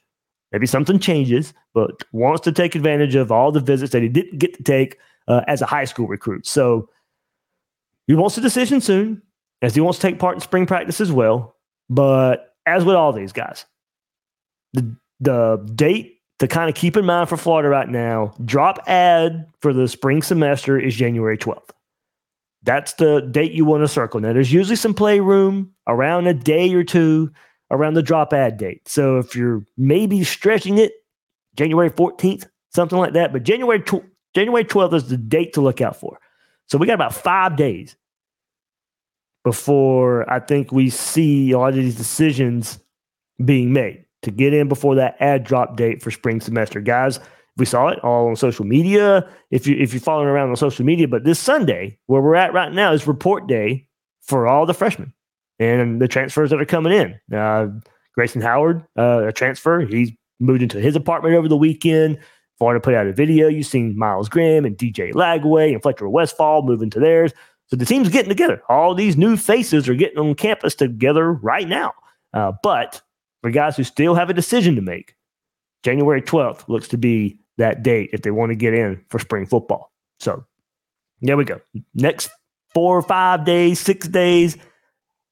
Maybe 0.52 0.66
something 0.66 0.98
changes, 0.98 1.54
but 1.74 2.02
wants 2.12 2.40
to 2.42 2.52
take 2.52 2.74
advantage 2.74 3.14
of 3.14 3.30
all 3.30 3.52
the 3.52 3.61
visits 3.61 3.92
that 3.92 4.02
he 4.02 4.09
didn't 4.09 4.38
get 4.38 4.54
to 4.54 4.62
take 4.62 4.98
uh, 5.28 5.42
as 5.46 5.62
a 5.62 5.66
high 5.66 5.85
school 5.85 6.09
recruit. 6.09 6.46
So 6.46 6.88
he 8.09 8.14
wants 8.14 8.37
a 8.37 8.40
decision 8.40 8.80
soon, 8.80 9.22
as 9.62 9.74
he 9.74 9.80
wants 9.80 10.00
to 10.00 10.09
take 10.09 10.18
part 10.18 10.35
in 10.35 10.40
spring 10.40 10.66
practice 10.66 11.00
as 11.00 11.12
well. 11.12 11.56
But 11.88 12.54
as 12.66 12.85
with 12.85 12.96
all 12.96 13.12
these 13.12 13.33
guys, 13.33 13.64
the 14.72 14.96
the 15.20 15.59
date 15.74 16.19
to 16.40 16.48
kind 16.48 16.70
of 16.70 16.74
keep 16.74 16.96
in 16.96 17.05
mind 17.05 17.29
for 17.29 17.37
Florida 17.37 17.68
right 17.68 17.88
now, 17.88 18.33
drop 18.44 18.79
add 18.87 19.46
for 19.61 19.74
the 19.74 19.87
spring 19.87 20.22
semester 20.22 20.79
is 20.79 20.96
January 20.96 21.37
12th. 21.37 21.68
That's 22.62 22.94
the 22.94 23.20
date 23.20 23.53
you 23.53 23.66
want 23.66 23.83
to 23.85 23.88
circle. 23.88 24.20
Now, 24.20 24.33
there's 24.33 24.53
usually 24.53 24.76
some 24.76 24.94
playroom 24.94 25.72
around 25.87 26.26
a 26.26 26.35
day 26.35 26.72
or 26.72 26.83
two 26.83 27.31
around 27.70 27.94
the 27.94 28.03
drop 28.03 28.33
add 28.33 28.57
date. 28.57 28.88
So 28.88 29.18
if 29.18 29.37
you're 29.37 29.62
maybe 29.76 30.24
stretching 30.24 30.79
it, 30.79 30.92
January 31.57 31.90
14th, 31.90 32.48
something 32.70 32.98
like 32.98 33.12
that. 33.12 33.35
But 33.35 33.42
January 33.42 33.81
tw- 33.81 34.05
January 34.35 34.64
12th 34.64 34.94
is 34.94 35.09
the 35.09 35.18
date 35.18 35.53
to 35.55 35.61
look 35.61 35.83
out 35.83 35.96
for. 35.96 36.18
So 36.68 36.79
we 36.79 36.87
got 36.87 36.94
about 36.94 37.14
five 37.14 37.57
days 37.57 37.96
before 39.44 40.31
I 40.31 40.40
think 40.40 40.72
we 40.72 40.88
see 40.88 41.50
a 41.50 41.59
lot 41.59 41.70
of 41.70 41.76
these 41.76 41.96
decisions 41.96 42.79
being 43.44 43.72
made 43.74 44.07
to 44.22 44.30
get 44.30 44.52
in 44.52 44.68
before 44.68 44.94
that 44.96 45.16
add 45.20 45.44
drop 45.44 45.76
date 45.76 46.02
for 46.02 46.11
spring 46.11 46.40
semester. 46.40 46.80
Guys, 46.80 47.20
we 47.56 47.64
saw 47.66 47.88
it 47.88 47.98
all 48.00 48.28
on 48.28 48.37
social 48.37 48.64
media. 48.64 49.28
If 49.50 49.66
you 49.66 49.76
if 49.76 49.92
you're 49.92 50.00
following 50.00 50.28
around 50.28 50.50
on 50.50 50.56
social 50.56 50.85
media, 50.85 51.09
but 51.09 51.24
this 51.24 51.38
Sunday, 51.38 51.98
where 52.06 52.20
we're 52.20 52.35
at 52.35 52.52
right 52.52 52.72
now, 52.72 52.92
is 52.92 53.06
report 53.06 53.46
day 53.46 53.87
for 54.22 54.46
all 54.46 54.66
the 54.66 54.74
freshmen 54.74 55.12
and 55.59 56.00
the 56.00 56.09
transfers 56.09 56.50
that 56.50 56.61
are 56.61 56.66
coming 56.66 56.92
in. 56.92 57.37
Uh, 57.37 57.68
Grayson 58.14 58.40
Howard, 58.40 58.85
uh, 58.98 59.26
a 59.26 59.33
transfer, 59.33 59.80
he's 59.80 60.11
moved 60.40 60.62
into 60.62 60.80
his 60.80 60.96
apartment 60.96 61.35
over 61.35 61.48
the 61.48 61.56
weekend. 61.56 62.18
Florida 62.59 62.80
put 62.80 62.94
out 62.94 63.06
a 63.06 63.12
video. 63.12 63.48
You've 63.48 63.66
seen 63.66 63.96
Miles 63.96 64.28
Graham 64.28 64.64
and 64.64 64.76
DJ 64.76 65.12
Lagway 65.12 65.72
and 65.72 65.83
Fletcher 65.83 66.09
Westfall 66.09 66.62
moving 66.62 66.90
to 66.90 67.00
theirs. 67.00 67.33
So 67.66 67.76
the 67.76 67.87
team's 67.87 68.09
getting 68.09 68.28
together. 68.28 68.62
All 68.68 68.94
these 68.94 69.16
new 69.16 69.37
faces 69.37 69.88
are 69.88 69.94
getting 69.94 70.18
on 70.18 70.35
campus 70.35 70.74
together 70.74 71.33
right 71.33 71.68
now. 71.68 71.92
Uh, 72.35 72.52
but 72.62 73.00
for 73.42 73.50
guys 73.50 73.76
who 73.76 73.85
still 73.85 74.14
have 74.14 74.31
a 74.31 74.35
decision 74.35 74.76
to 74.76 74.83
make, 74.83 75.14
January 75.83 76.22
12th 76.22 76.68
looks 76.68 76.88
to 76.88 76.98
be 76.98 77.38
that 77.59 77.83
date 77.83 78.11
if 78.12 78.22
they 78.22 78.31
want 78.31 78.50
to 78.50 78.57
get 78.57 78.74
in 78.74 79.03
for 79.09 79.18
spring 79.18 79.46
football. 79.46 79.92
So 80.18 80.44
there 81.20 81.37
we 81.37 81.44
go. 81.44 81.61
Next 81.94 82.31
four 82.74 82.96
or 82.96 83.03
five 83.03 83.44
days, 83.44 83.81
six 83.81 84.09
days, 84.09 84.57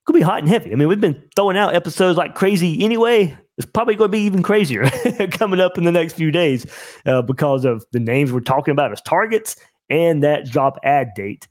could 0.06 0.14
be 0.14 0.20
hot 0.20 0.38
and 0.38 0.48
heavy. 0.48 0.72
I 0.72 0.74
mean, 0.74 0.88
we've 0.88 1.00
been 1.00 1.22
throwing 1.36 1.58
out 1.58 1.74
episodes 1.74 2.16
like 2.16 2.34
crazy 2.34 2.82
anyway. 2.82 3.36
It's 3.58 3.66
probably 3.66 3.94
going 3.94 4.08
to 4.08 4.16
be 4.16 4.22
even 4.22 4.42
crazier 4.42 4.88
coming 5.32 5.60
up 5.60 5.76
in 5.76 5.84
the 5.84 5.92
next 5.92 6.14
few 6.14 6.30
days 6.30 6.64
uh, 7.04 7.22
because 7.22 7.64
of 7.64 7.84
the 7.92 8.00
names 8.00 8.32
we're 8.32 8.40
talking 8.40 8.72
about 8.72 8.92
as 8.92 9.02
targets 9.02 9.56
and 9.90 10.22
that 10.22 10.46
job 10.46 10.78
ad 10.82 11.10
date 11.14 11.48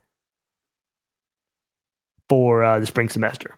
for 2.29 2.63
uh, 2.63 2.79
the 2.79 2.85
spring 2.85 3.09
semester. 3.09 3.57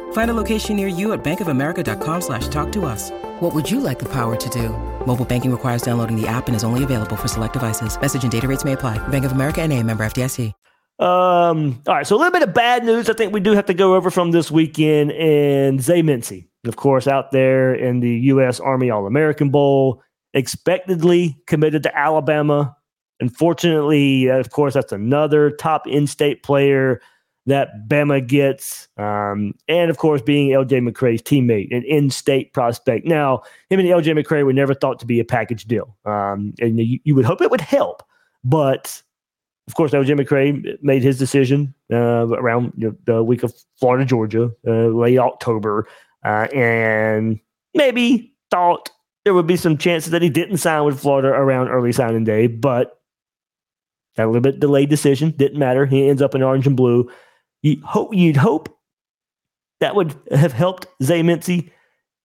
Find 0.13 0.31
a 0.31 0.33
location 0.33 0.77
near 0.77 0.87
you 0.87 1.11
at 1.11 1.21
bankofamerica.com 1.21 2.21
slash 2.21 2.47
talk 2.47 2.71
to 2.71 2.85
us. 2.85 3.11
What 3.41 3.53
would 3.53 3.69
you 3.69 3.81
like 3.81 3.99
the 3.99 4.05
power 4.09 4.37
to 4.37 4.49
do? 4.49 4.69
Mobile 5.05 5.25
banking 5.25 5.51
requires 5.51 5.81
downloading 5.81 6.15
the 6.15 6.27
app 6.29 6.47
and 6.47 6.55
is 6.55 6.63
only 6.63 6.85
available 6.85 7.17
for 7.17 7.27
select 7.27 7.53
devices. 7.53 7.99
Message 7.99 8.23
and 8.23 8.31
data 8.31 8.47
rates 8.47 8.63
may 8.63 8.71
apply. 8.71 9.05
Bank 9.09 9.25
of 9.25 9.33
America 9.33 9.61
and 9.61 9.73
a 9.73 9.83
member 9.83 10.05
FDIC. 10.05 10.53
Um, 10.99 11.81
all 11.87 11.95
right, 11.95 12.05
so 12.05 12.15
a 12.15 12.17
little 12.17 12.31
bit 12.31 12.43
of 12.43 12.53
bad 12.53 12.85
news 12.85 13.09
I 13.09 13.13
think 13.13 13.33
we 13.33 13.39
do 13.39 13.53
have 13.53 13.65
to 13.65 13.73
go 13.73 13.95
over 13.95 14.11
from 14.11 14.29
this 14.29 14.51
weekend. 14.51 15.11
And 15.13 15.81
Zay 15.81 16.03
Mincey, 16.03 16.47
of 16.67 16.75
course, 16.75 17.07
out 17.07 17.31
there 17.31 17.73
in 17.73 18.01
the 18.01 18.19
U.S. 18.25 18.59
Army 18.59 18.91
All-American 18.91 19.49
Bowl 19.49 20.03
expectedly 20.35 21.35
committed 21.47 21.81
to 21.83 21.97
Alabama. 21.97 22.75
Unfortunately, 23.19 24.27
of 24.27 24.51
course, 24.51 24.75
that's 24.75 24.91
another 24.91 25.49
top 25.49 25.87
in 25.87 26.05
state 26.05 26.43
player 26.43 27.01
that 27.51 27.87
Bama 27.89 28.25
gets. 28.25 28.87
Um, 28.97 29.53
and 29.67 29.91
of 29.91 29.97
course, 29.97 30.21
being 30.21 30.49
LJ 30.49 30.87
McCray's 30.89 31.21
teammate, 31.21 31.75
an 31.75 31.83
in 31.83 32.09
state 32.09 32.53
prospect. 32.53 33.05
Now, 33.05 33.43
him 33.69 33.79
and 33.79 33.89
LJ 33.89 34.17
McCray 34.17 34.45
were 34.45 34.53
never 34.53 34.73
thought 34.73 34.99
to 34.99 35.05
be 35.05 35.19
a 35.19 35.25
package 35.25 35.65
deal. 35.65 35.95
Um, 36.05 36.53
and 36.59 36.79
you, 36.79 36.99
you, 37.03 37.13
would 37.13 37.25
hope 37.25 37.41
it 37.41 37.51
would 37.51 37.61
help. 37.61 38.03
But 38.45 39.01
of 39.67 39.75
course, 39.75 39.91
LJ 39.91 40.17
McCray 40.19 40.81
made 40.81 41.03
his 41.03 41.19
decision 41.19 41.73
uh, 41.91 42.27
around 42.27 42.71
you 42.77 42.87
know, 42.87 42.95
the 43.05 43.23
week 43.23 43.43
of 43.43 43.53
Florida, 43.77 44.05
Georgia, 44.05 44.49
uh, 44.65 44.87
late 44.87 45.19
October, 45.19 45.87
uh, 46.23 46.47
and 46.53 47.37
maybe 47.73 48.33
thought 48.49 48.89
there 49.25 49.33
would 49.33 49.47
be 49.47 49.57
some 49.57 49.77
chances 49.77 50.11
that 50.11 50.21
he 50.21 50.29
didn't 50.29 50.57
sign 50.57 50.85
with 50.85 50.99
Florida 50.99 51.27
around 51.27 51.67
early 51.67 51.91
signing 51.91 52.23
day, 52.23 52.47
but 52.47 52.97
That 54.15 54.27
little 54.27 54.41
bit 54.41 54.61
delayed 54.61 54.89
decision. 54.89 55.31
Didn't 55.31 55.59
matter. 55.59 55.85
He 55.85 56.07
ends 56.07 56.21
up 56.21 56.33
in 56.33 56.41
orange 56.41 56.65
and 56.65 56.77
blue. 56.77 57.11
You 57.61 57.81
hope 57.85 58.13
you'd 58.13 58.37
hope 58.37 58.75
that 59.79 59.95
would 59.95 60.15
have 60.31 60.53
helped 60.53 60.87
Zay 61.03 61.21
Mincey 61.23 61.71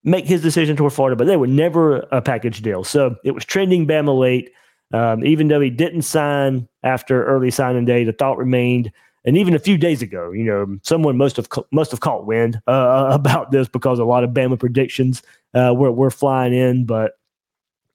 make 0.05 0.27
his 0.27 0.41
decision 0.41 0.77
toward 0.77 0.93
Florida, 0.93 1.17
but 1.17 1.27
they 1.27 1.37
were 1.37 1.47
never 1.47 1.99
a 2.13 2.23
package 2.23 2.63
deal. 2.63 2.85
So 2.85 3.17
it 3.25 3.33
was 3.33 3.45
trending 3.45 3.87
Bama 3.87 4.17
late. 4.17 4.51
Um, 4.95 5.25
even 5.25 5.49
though 5.49 5.61
he 5.61 5.69
didn't 5.69 6.03
sign 6.03 6.69
after 6.85 7.25
early 7.27 7.51
signing 7.51 7.85
day, 7.85 8.05
the 8.05 8.13
thought 8.13 8.39
remained. 8.39 8.93
And 9.25 9.37
even 9.37 9.55
a 9.55 9.59
few 9.59 9.77
days 9.77 10.03
ago, 10.03 10.31
you 10.31 10.45
know, 10.45 10.79
someone 10.85 11.17
must 11.17 11.37
have 11.37 11.49
must 11.73 11.91
have 11.91 11.99
caught 11.99 12.25
wind 12.25 12.61
uh, 12.69 13.09
about 13.11 13.51
this 13.51 13.69
because 13.69 13.99
a 13.99 14.05
lot 14.05 14.23
of 14.23 14.31
Bama 14.31 14.59
predictions 14.59 15.23
uh, 15.55 15.75
we're, 15.77 15.91
we're 15.91 16.11
flying 16.11 16.55
in. 16.55 16.87
But 16.87 17.13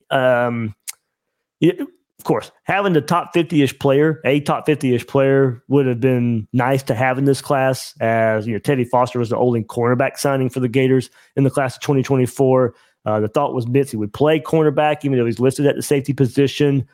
um, 0.09 0.75
of 2.21 2.25
course, 2.25 2.51
having 2.65 2.93
the 2.93 3.01
top 3.01 3.33
50 3.33 3.63
ish 3.63 3.79
player, 3.79 4.21
a 4.25 4.41
top 4.41 4.67
50 4.67 4.93
ish 4.93 5.07
player, 5.07 5.63
would 5.69 5.87
have 5.87 5.99
been 5.99 6.47
nice 6.53 6.83
to 6.83 6.93
have 6.93 7.17
in 7.17 7.25
this 7.25 7.41
class. 7.41 7.95
As 7.99 8.45
you 8.45 8.53
know, 8.53 8.59
Teddy 8.59 8.83
Foster 8.83 9.17
was 9.17 9.31
the 9.31 9.37
only 9.37 9.63
cornerback 9.63 10.19
signing 10.19 10.47
for 10.47 10.59
the 10.59 10.69
Gators 10.69 11.09
in 11.35 11.43
the 11.45 11.49
class 11.49 11.77
of 11.77 11.81
2024. 11.81 12.75
Uh, 13.05 13.19
the 13.21 13.27
thought 13.27 13.55
was 13.55 13.65
Mincey 13.65 13.97
would 13.97 14.13
play 14.13 14.39
cornerback, 14.39 15.03
even 15.03 15.17
though 15.17 15.25
he's 15.25 15.39
listed 15.39 15.65
at 15.65 15.75
the 15.75 15.81
safety 15.81 16.13
position. 16.13 16.87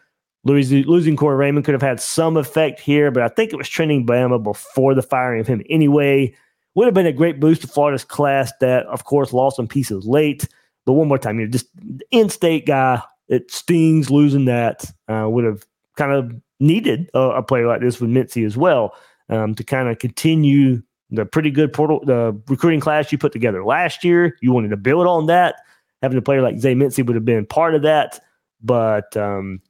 Losing, 0.46 0.86
losing 0.86 1.18
Corey 1.18 1.36
Raymond 1.36 1.66
could 1.66 1.74
have 1.74 1.82
had 1.82 2.00
some 2.00 2.38
effect 2.38 2.80
here, 2.80 3.12
but 3.12 3.22
I 3.22 3.28
think 3.28 3.52
it 3.52 3.58
was 3.58 3.68
trending 3.68 4.06
Bama 4.06 4.42
before 4.42 4.96
the 4.96 5.02
firing 5.02 5.42
of 5.42 5.48
him 5.48 5.62
anyway. 5.70 6.34
Would 6.76 6.86
have 6.86 6.94
been 6.94 7.06
a 7.06 7.12
great 7.12 7.42
boost 7.42 7.64
to 7.64 7.68
Florida's 7.68 8.06
class 8.06 8.54
that, 8.62 8.86
of 8.86 9.04
course, 9.04 9.34
lost 9.34 9.58
some 9.58 9.68
pieces 9.68 10.06
late. 10.06 10.48
But 10.86 10.94
one 10.94 11.10
more 11.10 11.18
time, 11.18 11.38
you 11.38 11.48
know, 11.48 11.52
just 11.52 11.68
in 12.12 12.30
state 12.30 12.66
guy, 12.66 13.02
it 13.28 13.52
stings 13.52 14.10
losing 14.10 14.46
that. 14.46 14.92
Uh, 15.08 15.28
would 15.30 15.46
have 15.46 15.66
kind 15.96 16.12
of 16.12 16.34
needed 16.60 17.10
a, 17.14 17.20
a, 17.20 17.44
player 17.44 17.68
like 17.68 17.82
this 17.82 18.00
with 18.00 18.10
Mincey 18.10 18.44
as 18.44 18.58
well 18.58 18.96
um, 19.30 19.56
to 19.56 19.64
kind 19.64 19.90
of 19.90 20.00
continue 20.00 20.82
the 21.10 21.26
pretty 21.26 21.52
good 21.52 21.72
portal, 21.74 22.02
the 22.04 22.40
recruiting 22.48 22.80
class 22.80 23.12
you 23.12 23.18
put 23.18 23.32
together 23.32 23.64
last 23.64 24.04
year. 24.04 24.38
You 24.42 24.52
wanted 24.52 24.70
to 24.70 24.78
build 24.78 25.08
on 25.08 25.28
that. 25.28 25.56
Having 26.02 26.18
a 26.20 26.22
player 26.22 26.42
like 26.42 26.60
Zay 26.60 26.76
Mincey 26.76 27.02
would 27.02 27.16
have 27.16 27.26
been 27.26 27.46
part 27.46 27.74
of 27.76 27.82
that. 27.84 28.20
But 28.62 29.16
um, 29.16 29.62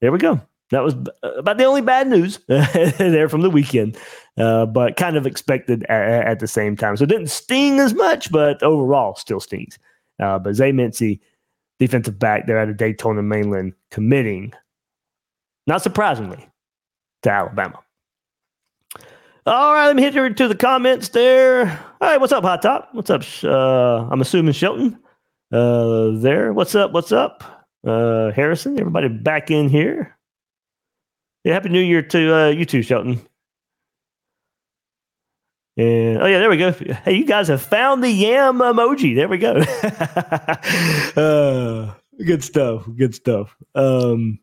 there 0.00 0.12
we 0.12 0.18
go. 0.18 0.40
That 0.70 0.82
was 0.82 0.94
about 1.22 1.58
the 1.58 1.64
only 1.64 1.82
bad 1.82 2.08
news 2.08 2.40
there 2.48 3.28
from 3.28 3.42
the 3.42 3.50
weekend, 3.50 3.96
uh, 4.38 4.66
but 4.66 4.96
kind 4.96 5.16
of 5.16 5.26
expected 5.26 5.84
at, 5.84 6.26
at, 6.26 6.40
the 6.40 6.48
same 6.48 6.76
time. 6.76 6.96
So 6.96 7.04
it 7.04 7.10
didn't 7.10 7.28
sting 7.28 7.78
as 7.80 7.94
much, 7.94 8.32
but 8.32 8.62
overall 8.62 9.14
still 9.14 9.40
stings. 9.40 9.78
Uh, 10.18 10.38
but 10.38 10.54
Zay 10.54 10.72
Mincey 10.72 11.20
defensive 11.86 12.18
back 12.18 12.46
there 12.46 12.58
at 12.58 12.68
a 12.68 12.74
Daytona 12.74 13.22
Mainland 13.22 13.74
committing, 13.90 14.52
not 15.66 15.82
surprisingly, 15.82 16.48
to 17.22 17.30
Alabama. 17.30 17.80
All 19.46 19.74
right, 19.74 19.88
let 19.88 19.96
me 19.96 20.02
hit 20.02 20.14
you 20.14 20.32
to 20.32 20.48
the 20.48 20.54
comments 20.54 21.10
there. 21.10 21.66
All 22.00 22.08
right, 22.08 22.18
what's 22.18 22.32
up, 22.32 22.44
Hot 22.44 22.62
Top? 22.62 22.88
What's 22.92 23.10
up? 23.10 23.22
Uh, 23.42 24.08
I'm 24.10 24.22
assuming 24.22 24.54
Shelton. 24.54 24.98
Uh, 25.52 26.12
there. 26.14 26.54
What's 26.54 26.74
up? 26.74 26.92
What's 26.92 27.12
up? 27.12 27.66
Uh, 27.86 28.32
Harrison. 28.32 28.78
Everybody 28.78 29.08
back 29.08 29.50
in 29.50 29.68
here. 29.68 30.16
Yeah, 31.44 31.52
happy 31.52 31.68
New 31.68 31.80
Year 31.80 32.00
to 32.00 32.34
uh, 32.34 32.48
you 32.48 32.64
too, 32.64 32.80
Shelton. 32.80 33.20
And 35.76 36.22
oh 36.22 36.26
yeah, 36.26 36.38
there 36.38 36.50
we 36.50 36.56
go. 36.56 36.72
Hey, 36.72 37.16
you 37.16 37.24
guys 37.24 37.48
have 37.48 37.60
found 37.60 38.04
the 38.04 38.10
yam 38.10 38.58
emoji. 38.58 39.16
There 39.16 39.28
we 39.28 39.38
go. 39.38 39.54
uh, 41.20 41.94
good 42.24 42.44
stuff. 42.44 42.86
Good 42.96 43.14
stuff. 43.14 43.56
Um, 43.74 44.38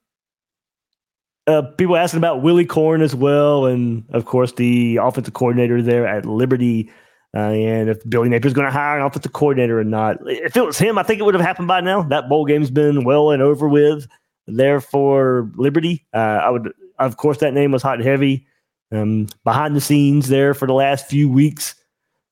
uh, 1.48 1.62
people 1.78 1.96
asking 1.96 2.18
about 2.18 2.42
Willy 2.42 2.66
Korn 2.66 3.02
as 3.02 3.16
well, 3.16 3.66
and 3.66 4.04
of 4.12 4.26
course 4.26 4.52
the 4.54 4.98
offensive 4.98 5.34
coordinator 5.34 5.82
there 5.82 6.06
at 6.06 6.26
Liberty. 6.26 6.92
Uh, 7.34 7.52
and 7.52 7.90
if 7.90 8.08
Billy 8.10 8.28
Napier's 8.28 8.54
going 8.54 8.68
to 8.68 8.72
hire 8.72 9.00
an 9.00 9.06
offensive 9.06 9.32
coordinator 9.32 9.80
or 9.80 9.86
not, 9.86 10.18
if 10.28 10.58
it 10.58 10.66
was 10.66 10.78
him, 10.78 10.98
I 10.98 11.04
think 11.04 11.22
it 11.22 11.24
would 11.24 11.34
have 11.34 11.42
happened 11.42 11.70
by 11.70 11.80
now. 11.80 12.04
That 12.04 12.28
bowl 12.28 12.46
game's 12.46 12.70
been 12.70 13.06
well 13.06 13.32
and 13.32 13.42
over 13.42 13.70
with 13.70 14.06
there 14.48 14.82
for 14.82 15.50
Liberty. 15.56 16.06
Uh, 16.14 16.18
I 16.44 16.50
would, 16.50 16.74
of 17.00 17.16
course, 17.16 17.38
that 17.38 17.54
name 17.54 17.72
was 17.72 17.82
hot 17.82 18.00
and 18.00 18.06
heavy 18.06 18.46
um, 18.92 19.28
behind 19.44 19.76
the 19.76 19.82
scenes 19.82 20.28
there 20.28 20.54
for 20.54 20.68
the 20.68 20.74
last 20.74 21.08
few 21.08 21.30
weeks. 21.30 21.76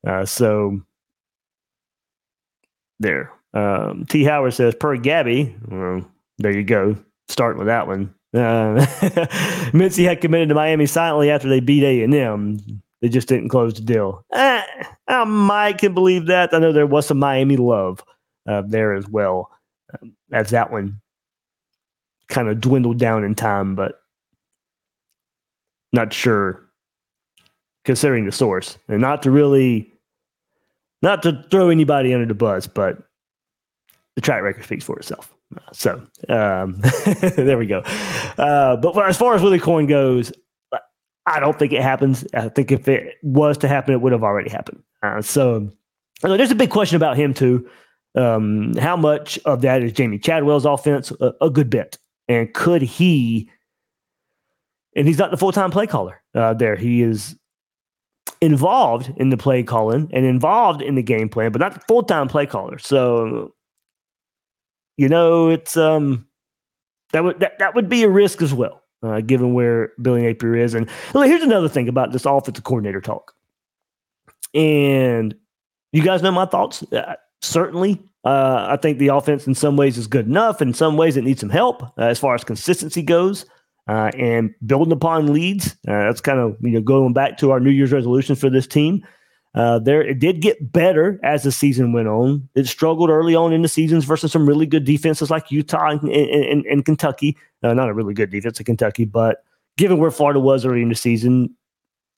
Uh, 0.05 0.25
so 0.25 0.81
there. 2.99 3.31
Um, 3.53 4.05
T. 4.07 4.23
Howard 4.23 4.53
says, 4.53 4.75
per 4.75 4.97
Gabby, 4.97 5.55
well, 5.67 6.05
there 6.37 6.55
you 6.55 6.63
go. 6.63 6.95
Starting 7.27 7.59
with 7.59 7.67
that 7.67 7.87
one. 7.87 8.13
Uh, 8.33 8.85
Mincey 9.73 10.03
had 10.03 10.21
committed 10.21 10.49
to 10.49 10.55
Miami 10.55 10.85
silently 10.85 11.31
after 11.31 11.49
they 11.49 11.59
beat 11.59 11.83
A&M. 11.83 12.59
They 13.01 13.09
just 13.09 13.27
didn't 13.27 13.49
close 13.49 13.73
the 13.73 13.81
deal. 13.81 14.23
Eh, 14.33 14.61
I 15.07 15.23
might 15.23 15.77
can 15.77 15.93
believe 15.93 16.27
that. 16.27 16.53
I 16.53 16.59
know 16.59 16.71
there 16.71 16.85
was 16.85 17.07
some 17.07 17.17
Miami 17.17 17.57
love 17.57 18.03
uh, 18.47 18.63
there 18.67 18.93
as 18.93 19.07
well, 19.07 19.49
um, 20.01 20.15
as 20.31 20.49
that 20.51 20.71
one 20.71 20.99
kind 22.27 22.49
of 22.49 22.59
dwindled 22.61 22.99
down 22.99 23.23
in 23.23 23.35
time. 23.35 23.75
But 23.75 24.01
not 25.93 26.13
sure, 26.13 26.69
considering 27.85 28.25
the 28.25 28.31
source, 28.31 28.77
and 28.87 29.01
not 29.01 29.23
to 29.23 29.31
really, 29.31 29.91
not 31.01 31.23
to 31.23 31.43
throw 31.49 31.69
anybody 31.69 32.13
under 32.13 32.25
the 32.25 32.33
bus, 32.33 32.67
but 32.67 32.97
the 34.15 34.21
track 34.21 34.41
record 34.43 34.63
speaks 34.63 34.83
for 34.83 34.97
itself. 34.97 35.33
So 35.73 36.05
um, 36.27 36.81
there 37.35 37.57
we 37.57 37.65
go. 37.65 37.79
Uh, 38.37 38.75
but 38.75 38.97
as 39.07 39.17
far 39.17 39.33
as 39.33 39.41
Willy 39.41 39.59
Korn 39.59 39.87
goes, 39.87 40.31
I 41.25 41.39
don't 41.39 41.57
think 41.57 41.73
it 41.73 41.81
happens. 41.81 42.25
I 42.33 42.49
think 42.49 42.71
if 42.71 42.87
it 42.87 43.17
was 43.21 43.57
to 43.59 43.67
happen, 43.67 43.93
it 43.93 44.01
would 44.01 44.11
have 44.11 44.23
already 44.23 44.49
happened. 44.49 44.83
Uh, 45.03 45.21
so 45.21 45.71
there's 46.21 46.51
a 46.51 46.55
big 46.55 46.69
question 46.71 46.95
about 46.95 47.17
him 47.17 47.33
too. 47.33 47.69
Um, 48.15 48.75
how 48.75 48.97
much 48.97 49.37
of 49.45 49.61
that 49.61 49.83
is 49.83 49.91
jamie 49.91 50.17
Chadwell's 50.17 50.65
offense? 50.65 51.11
A, 51.21 51.33
a, 51.41 51.49
good 51.49 51.69
bit. 51.69 51.97
And 52.27 52.51
could 52.53 52.81
he 52.81 53.49
and 54.95 55.07
he's 55.07 55.17
not 55.17 55.31
the 55.31 55.37
full 55.37 55.51
time 55.51 55.71
play 55.71 55.87
caller 55.87 56.21
uh, 56.35 56.53
there. 56.53 56.75
He 56.75 57.01
is 57.01 57.35
involved 58.41 59.11
in 59.17 59.29
the 59.29 59.37
play 59.37 59.63
calling 59.63 60.09
and 60.13 60.25
involved 60.25 60.81
in 60.81 60.95
the 60.95 61.03
game 61.03 61.29
plan, 61.29 61.51
but 61.51 61.59
not 61.59 61.73
the 61.73 61.81
full 61.81 62.03
time 62.03 62.27
play 62.27 62.45
caller. 62.45 62.77
So, 62.77 63.53
you 64.97 65.09
know, 65.09 65.49
it's 65.49 65.77
um 65.77 66.25
that 67.11 67.23
would 67.23 67.39
that, 67.39 67.59
that 67.59 67.75
would 67.75 67.89
be 67.89 68.03
a 68.03 68.09
risk 68.09 68.41
as 68.41 68.53
well, 68.53 68.83
uh, 69.03 69.21
given 69.21 69.53
where 69.53 69.93
Billy 70.01 70.21
Napier 70.21 70.55
is. 70.55 70.73
And 70.73 70.89
here's 71.13 71.43
another 71.43 71.69
thing 71.69 71.87
about 71.87 72.11
this 72.11 72.25
offensive 72.25 72.63
coordinator 72.63 73.01
talk. 73.01 73.33
And 74.53 75.35
you 75.91 76.03
guys 76.03 76.21
know 76.21 76.31
my 76.31 76.45
thoughts. 76.45 76.83
Uh, 76.91 77.15
certainly, 77.41 78.01
uh, 78.23 78.67
I 78.69 78.77
think 78.77 78.97
the 78.97 79.09
offense 79.09 79.47
in 79.47 79.55
some 79.55 79.77
ways 79.77 79.97
is 79.97 80.07
good 80.07 80.27
enough. 80.27 80.61
In 80.61 80.73
some 80.73 80.97
ways, 80.97 81.17
it 81.17 81.23
needs 81.23 81.39
some 81.39 81.49
help 81.49 81.83
uh, 81.83 82.03
as 82.03 82.19
far 82.19 82.35
as 82.35 82.43
consistency 82.43 83.01
goes 83.01 83.45
uh, 83.89 84.11
and 84.15 84.53
building 84.67 84.93
upon 84.93 85.33
leads. 85.33 85.71
Uh, 85.87 86.05
that's 86.05 86.21
kind 86.21 86.39
of 86.39 86.55
you 86.61 86.71
know 86.71 86.81
going 86.81 87.11
back 87.11 87.37
to 87.39 87.49
our 87.49 87.59
New 87.59 87.71
Year's 87.71 87.91
resolution 87.91 88.35
for 88.35 88.49
this 88.49 88.67
team. 88.67 89.05
Uh, 89.55 89.79
there, 89.79 90.03
it 90.03 90.19
did 90.19 90.41
get 90.41 90.71
better 90.71 91.19
as 91.23 91.41
the 91.41 91.51
season 91.51 91.91
went 91.91 92.07
on. 92.07 92.47
It 92.53 92.67
struggled 92.67 93.09
early 93.09 93.33
on 93.33 93.51
in 93.51 93.63
the 93.63 93.67
seasons 93.67 94.05
versus 94.05 94.31
some 94.31 94.47
really 94.47 94.67
good 94.67 94.85
defenses 94.85 95.31
like 95.31 95.49
Utah 95.49 95.89
and, 95.89 96.07
and, 96.07 96.65
and 96.67 96.85
Kentucky. 96.85 97.35
Uh, 97.63 97.73
not 97.73 97.89
a 97.89 97.93
really 97.95 98.13
good 98.13 98.29
defense 98.29 98.59
in 98.59 98.65
Kentucky, 98.65 99.05
but 99.05 99.43
given 99.75 99.97
where 99.97 100.11
Florida 100.11 100.39
was 100.39 100.67
early 100.67 100.83
in 100.83 100.89
the 100.89 100.95
season, 100.95 101.49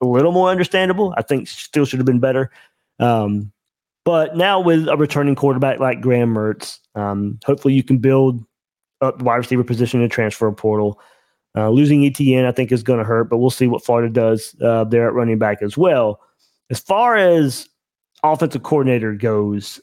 a 0.02 0.06
little 0.06 0.34
more 0.34 0.50
understandable. 0.50 1.14
I 1.16 1.22
think 1.22 1.48
still 1.48 1.86
should 1.86 2.00
have 2.00 2.06
been 2.06 2.20
better. 2.20 2.52
Um, 3.00 3.54
but 4.04 4.36
now 4.36 4.60
with 4.60 4.90
a 4.90 4.98
returning 4.98 5.36
quarterback 5.36 5.80
like 5.80 6.02
Graham 6.02 6.34
Mertz, 6.34 6.80
um, 6.96 7.40
hopefully 7.46 7.76
you 7.76 7.84
can 7.84 8.00
build 8.00 8.44
up 9.00 9.20
the 9.20 9.24
wide 9.24 9.38
receiver 9.38 9.64
position 9.64 10.02
in 10.02 10.08
the 10.08 10.14
transfer 10.14 10.52
portal. 10.52 11.00
Uh, 11.56 11.70
losing 11.70 12.02
ETN, 12.02 12.46
I 12.46 12.52
think, 12.52 12.72
is 12.72 12.84
going 12.84 13.00
to 13.00 13.06
hurt, 13.06 13.26
but 13.26 13.38
we'll 13.38 13.50
see 13.50 13.68
what 13.68 13.84
Florida 13.84 14.10
does 14.10 14.56
uh, 14.62 14.86
there 14.86 15.08
at 15.08 15.14
running 15.14 15.38
back 15.38 15.62
as 15.62 15.78
well. 15.78 16.22
As 16.70 16.80
far 16.80 17.18
as 17.18 17.68
offensive 18.24 18.64
coordinator 18.64 19.14
goes, 19.14 19.82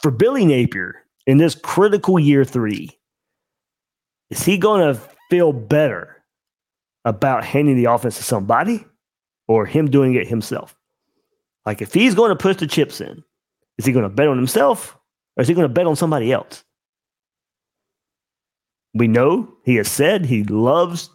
for 0.00 0.10
Billy 0.10 0.46
Napier 0.46 1.02
in 1.26 1.36
this 1.36 1.54
critical 1.54 2.18
year 2.18 2.44
three, 2.44 2.98
is 4.30 4.42
he 4.42 4.56
going 4.56 4.94
to 4.94 4.98
feel 5.28 5.52
better 5.52 6.22
about 7.04 7.44
handing 7.44 7.76
the 7.76 7.86
offense 7.86 8.16
to 8.16 8.22
somebody 8.22 8.84
or 9.46 9.66
him 9.66 9.90
doing 9.90 10.14
it 10.14 10.26
himself? 10.26 10.74
Like, 11.66 11.82
if 11.82 11.92
he's 11.92 12.14
going 12.14 12.30
to 12.30 12.36
push 12.36 12.56
the 12.56 12.66
chips 12.66 13.00
in, 13.00 13.22
is 13.76 13.84
he 13.84 13.92
going 13.92 14.04
to 14.04 14.08
bet 14.08 14.28
on 14.28 14.36
himself 14.36 14.96
or 15.36 15.42
is 15.42 15.48
he 15.48 15.54
going 15.54 15.68
to 15.68 15.72
bet 15.72 15.86
on 15.86 15.96
somebody 15.96 16.32
else? 16.32 16.64
We 18.94 19.08
know 19.08 19.48
he 19.64 19.76
has 19.76 19.88
said 19.88 20.26
he 20.26 20.44
loves 20.44 21.10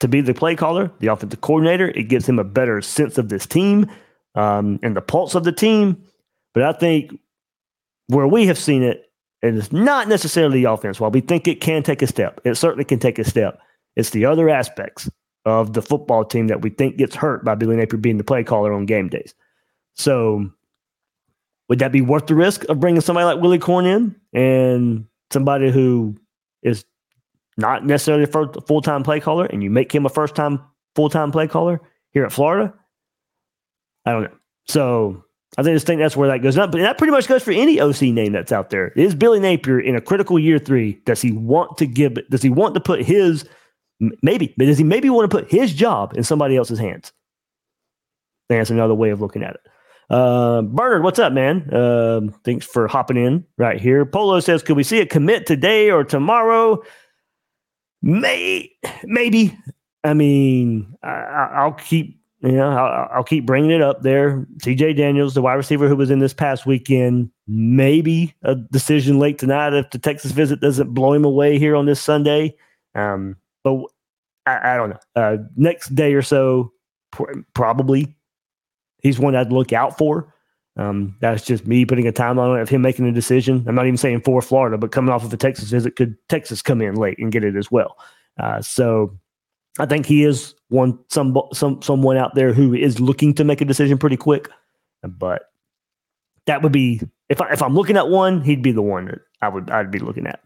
to 0.00 0.08
be 0.08 0.20
the 0.20 0.34
play 0.34 0.56
caller, 0.56 0.90
the 1.00 1.06
offensive 1.08 1.40
coordinator. 1.40 1.88
It 1.88 2.08
gives 2.08 2.28
him 2.28 2.38
a 2.38 2.44
better 2.44 2.82
sense 2.82 3.18
of 3.18 3.28
this 3.28 3.46
team 3.46 3.90
um, 4.34 4.78
and 4.82 4.96
the 4.96 5.00
pulse 5.00 5.34
of 5.34 5.44
the 5.44 5.52
team. 5.52 6.02
But 6.52 6.64
I 6.64 6.72
think 6.72 7.18
where 8.08 8.26
we 8.26 8.46
have 8.46 8.58
seen 8.58 8.82
it, 8.82 9.10
and 9.42 9.58
it's 9.58 9.72
not 9.72 10.08
necessarily 10.08 10.62
the 10.62 10.70
offense. 10.70 10.98
While 10.98 11.10
we 11.10 11.20
think 11.20 11.46
it 11.46 11.60
can 11.60 11.82
take 11.82 12.02
a 12.02 12.06
step, 12.06 12.40
it 12.44 12.54
certainly 12.56 12.84
can 12.84 12.98
take 12.98 13.18
a 13.18 13.24
step. 13.24 13.58
It's 13.96 14.10
the 14.10 14.24
other 14.24 14.48
aspects 14.48 15.08
of 15.44 15.74
the 15.74 15.82
football 15.82 16.24
team 16.24 16.46
that 16.48 16.62
we 16.62 16.70
think 16.70 16.96
gets 16.96 17.14
hurt 17.14 17.44
by 17.44 17.54
Billy 17.54 17.76
Napier 17.76 17.98
being 17.98 18.16
the 18.16 18.24
play 18.24 18.42
caller 18.42 18.72
on 18.72 18.86
game 18.86 19.08
days. 19.08 19.34
So, 19.94 20.50
would 21.68 21.78
that 21.78 21.92
be 21.92 22.00
worth 22.00 22.26
the 22.26 22.34
risk 22.34 22.64
of 22.64 22.80
bringing 22.80 23.00
somebody 23.00 23.24
like 23.24 23.40
Willy 23.40 23.58
Korn 23.58 23.86
in 23.86 24.16
and 24.32 25.06
somebody 25.30 25.70
who 25.70 26.16
is 26.62 26.84
not 27.56 27.84
necessarily 27.84 28.24
a 28.24 28.26
full 28.26 28.82
time 28.82 29.02
play 29.02 29.20
caller, 29.20 29.46
and 29.46 29.62
you 29.62 29.70
make 29.70 29.94
him 29.94 30.06
a 30.06 30.10
first 30.10 30.34
time 30.34 30.60
full 30.94 31.08
time 31.08 31.30
play 31.30 31.46
caller 31.46 31.80
here 32.12 32.24
at 32.24 32.32
Florida, 32.32 32.72
I 34.04 34.12
don't 34.12 34.22
know. 34.24 34.36
So 34.66 35.24
I 35.58 35.62
just 35.62 35.86
think 35.86 36.00
that's 36.00 36.16
where 36.16 36.28
that 36.28 36.42
goes 36.42 36.56
up. 36.58 36.72
But 36.72 36.78
that 36.78 36.98
pretty 36.98 37.10
much 37.10 37.28
goes 37.28 37.42
for 37.42 37.52
any 37.52 37.80
OC 37.80 38.02
name 38.02 38.32
that's 38.32 38.52
out 38.52 38.70
there. 38.70 38.88
Is 38.90 39.14
Billy 39.14 39.40
Napier 39.40 39.80
in 39.80 39.96
a 39.96 40.00
critical 40.00 40.38
year 40.38 40.58
three? 40.58 41.00
Does 41.04 41.20
he 41.20 41.32
want 41.32 41.76
to 41.78 41.86
give 41.86 42.18
Does 42.30 42.42
he 42.42 42.50
want 42.50 42.74
to 42.74 42.80
put 42.80 43.02
his 43.02 43.44
maybe, 44.22 44.54
does 44.58 44.78
he 44.78 44.84
maybe 44.84 45.10
want 45.10 45.30
to 45.30 45.36
put 45.36 45.50
his 45.50 45.72
job 45.72 46.16
in 46.16 46.24
somebody 46.24 46.56
else's 46.56 46.78
hands? 46.78 47.12
That's 48.48 48.70
another 48.70 48.94
way 48.94 49.10
of 49.10 49.20
looking 49.20 49.42
at 49.42 49.54
it. 49.54 49.60
Uh, 50.10 50.62
Bernard, 50.62 51.02
what's 51.02 51.18
up, 51.18 51.32
man? 51.32 51.70
Uh, 51.72 52.20
thanks 52.44 52.66
for 52.66 52.86
hopping 52.86 53.16
in 53.16 53.44
right 53.56 53.80
here. 53.80 54.04
Polo 54.04 54.40
says, 54.40 54.62
could 54.62 54.76
we 54.76 54.82
see 54.82 55.00
a 55.00 55.06
commit 55.06 55.46
today 55.46 55.90
or 55.90 56.04
tomorrow? 56.04 56.82
May 58.04 58.70
maybe. 59.04 59.58
I 60.04 60.12
mean, 60.12 60.94
I, 61.02 61.64
will 61.64 61.72
keep 61.72 62.20
you 62.40 62.52
know 62.52 62.68
I'll, 62.68 63.08
I'll, 63.10 63.24
keep 63.24 63.46
bringing 63.46 63.70
it 63.70 63.80
up 63.80 64.02
there. 64.02 64.46
T.J. 64.60 64.92
Daniels, 64.92 65.32
the 65.32 65.40
wide 65.40 65.54
receiver 65.54 65.88
who 65.88 65.96
was 65.96 66.10
in 66.10 66.18
this 66.18 66.34
past 66.34 66.66
weekend, 66.66 67.30
maybe 67.48 68.34
a 68.42 68.56
decision 68.56 69.18
late 69.18 69.38
tonight 69.38 69.72
if 69.72 69.90
the 69.90 69.98
Texas 69.98 70.32
visit 70.32 70.60
doesn't 70.60 70.92
blow 70.92 71.14
him 71.14 71.24
away 71.24 71.58
here 71.58 71.74
on 71.74 71.86
this 71.86 71.98
Sunday. 71.98 72.54
Um, 72.94 73.36
but 73.62 73.82
I, 74.44 74.74
I 74.74 74.76
don't 74.76 74.90
know. 74.90 75.00
Uh, 75.16 75.36
next 75.56 75.94
day 75.94 76.12
or 76.12 76.20
so, 76.20 76.74
pr- 77.10 77.40
probably 77.54 78.14
he's 79.00 79.18
one 79.18 79.34
I'd 79.34 79.50
look 79.50 79.72
out 79.72 79.96
for. 79.96 80.33
Um, 80.76 81.16
that's 81.20 81.44
just 81.44 81.66
me 81.66 81.84
putting 81.84 82.08
a 82.08 82.12
timeline 82.12 82.60
of 82.60 82.68
him 82.68 82.82
making 82.82 83.06
a 83.06 83.12
decision. 83.12 83.64
I'm 83.68 83.76
not 83.76 83.86
even 83.86 83.96
saying 83.96 84.22
for 84.22 84.42
Florida, 84.42 84.76
but 84.76 84.90
coming 84.90 85.12
off 85.12 85.24
of 85.24 85.32
a 85.32 85.36
Texas 85.36 85.70
visit, 85.70 85.94
could 85.94 86.16
Texas 86.28 86.62
come 86.62 86.82
in 86.82 86.96
late 86.96 87.18
and 87.18 87.30
get 87.30 87.44
it 87.44 87.54
as 87.54 87.70
well? 87.70 87.96
Uh, 88.40 88.60
so 88.60 89.16
I 89.78 89.86
think 89.86 90.06
he 90.06 90.24
is 90.24 90.54
one 90.68 90.98
some 91.10 91.36
some 91.52 91.80
someone 91.80 92.16
out 92.16 92.34
there 92.34 92.52
who 92.52 92.74
is 92.74 93.00
looking 93.00 93.34
to 93.34 93.44
make 93.44 93.60
a 93.60 93.64
decision 93.64 93.98
pretty 93.98 94.16
quick. 94.16 94.48
But 95.02 95.50
that 96.46 96.62
would 96.62 96.72
be 96.72 97.00
if 97.28 97.40
I, 97.40 97.52
if 97.52 97.62
I'm 97.62 97.74
looking 97.74 97.96
at 97.96 98.08
one, 98.08 98.42
he'd 98.42 98.62
be 98.62 98.72
the 98.72 98.82
one 98.82 99.06
that 99.06 99.20
I 99.42 99.48
would 99.48 99.70
I'd 99.70 99.90
be 99.90 99.98
looking 100.00 100.26
at. 100.26 100.40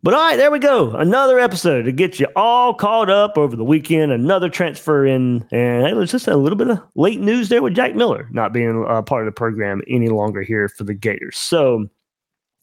But 0.00 0.14
all 0.14 0.20
right, 0.20 0.36
there 0.36 0.52
we 0.52 0.60
go. 0.60 0.92
Another 0.92 1.40
episode 1.40 1.82
to 1.82 1.92
get 1.92 2.20
you 2.20 2.28
all 2.36 2.72
caught 2.72 3.10
up 3.10 3.36
over 3.36 3.56
the 3.56 3.64
weekend. 3.64 4.12
Another 4.12 4.48
transfer 4.48 5.04
in, 5.04 5.44
and 5.50 5.86
it 5.88 5.96
was 5.96 6.12
just 6.12 6.28
a 6.28 6.36
little 6.36 6.56
bit 6.56 6.70
of 6.70 6.80
late 6.94 7.20
news 7.20 7.48
there 7.48 7.62
with 7.62 7.74
Jack 7.74 7.96
Miller 7.96 8.28
not 8.30 8.52
being 8.52 8.86
a 8.88 9.02
part 9.02 9.26
of 9.26 9.26
the 9.26 9.36
program 9.36 9.82
any 9.88 10.08
longer 10.08 10.42
here 10.42 10.68
for 10.68 10.84
the 10.84 10.94
Gators. 10.94 11.36
So, 11.36 11.88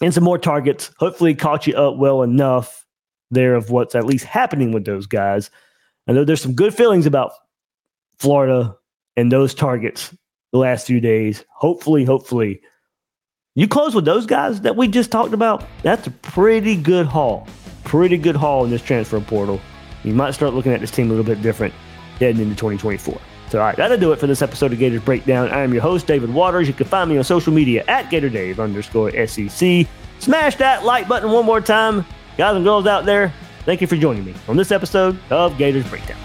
and 0.01 0.13
some 0.13 0.23
more 0.23 0.37
targets. 0.37 0.91
Hopefully, 0.97 1.35
caught 1.35 1.67
you 1.67 1.75
up 1.75 1.97
well 1.97 2.21
enough 2.23 2.85
there 3.31 3.55
of 3.55 3.69
what's 3.69 3.95
at 3.95 4.05
least 4.05 4.23
happening 4.23 4.71
with 4.71 4.85
those 4.85 5.05
guys. 5.05 5.51
I 6.07 6.13
know 6.13 6.23
there's 6.23 6.41
some 6.41 6.55
good 6.55 6.73
feelings 6.73 7.05
about 7.05 7.33
Florida 8.17 8.73
and 9.17 9.29
those 9.29 9.53
targets 9.53 10.15
the 10.53 10.59
last 10.59 10.87
few 10.87 11.01
days. 11.01 11.43
Hopefully, 11.53 12.05
hopefully 12.05 12.61
you 13.55 13.69
close 13.69 13.95
with 13.95 14.03
those 14.03 14.25
guys 14.25 14.61
that 14.61 14.75
we 14.75 14.89
just 14.89 15.11
talked 15.11 15.33
about, 15.33 15.65
that's 15.81 16.07
a 16.07 16.11
pretty 16.11 16.75
good 16.75 17.05
haul. 17.05 17.47
Pretty 17.85 18.17
good 18.17 18.35
haul 18.35 18.65
in 18.65 18.69
this 18.69 18.81
transfer 18.81 19.21
portal. 19.21 19.61
You 20.03 20.13
might 20.13 20.31
start 20.31 20.53
looking 20.53 20.73
at 20.73 20.81
this 20.81 20.91
team 20.91 21.07
a 21.07 21.09
little 21.09 21.23
bit 21.23 21.41
different 21.41 21.73
heading 22.19 22.41
into 22.41 22.55
2024. 22.55 23.19
So, 23.49 23.59
all 23.59 23.65
right, 23.65 23.77
that'll 23.77 23.97
do 23.97 24.11
it 24.11 24.19
for 24.19 24.27
this 24.27 24.41
episode 24.41 24.73
of 24.73 24.79
Gators 24.79 25.01
Breakdown. 25.01 25.49
I 25.49 25.61
am 25.61 25.71
your 25.71 25.81
host, 25.81 26.05
David 26.05 26.33
Waters. 26.33 26.67
You 26.67 26.73
can 26.73 26.85
find 26.85 27.09
me 27.09 27.17
on 27.17 27.23
social 27.23 27.53
media 27.53 27.85
at 27.87 28.11
GatorDave 28.11 28.59
underscore 28.59 29.11
SEC. 29.25 29.87
Smash 30.19 30.57
that 30.57 30.83
like 30.83 31.07
button 31.07 31.31
one 31.31 31.45
more 31.45 31.61
time. 31.61 32.05
Guys 32.37 32.57
and 32.57 32.65
girls 32.65 32.85
out 32.87 33.05
there, 33.05 33.33
thank 33.63 33.79
you 33.79 33.87
for 33.87 33.95
joining 33.95 34.25
me 34.25 34.33
on 34.49 34.57
this 34.57 34.71
episode 34.71 35.17
of 35.29 35.57
Gators 35.57 35.87
Breakdown. 35.87 36.17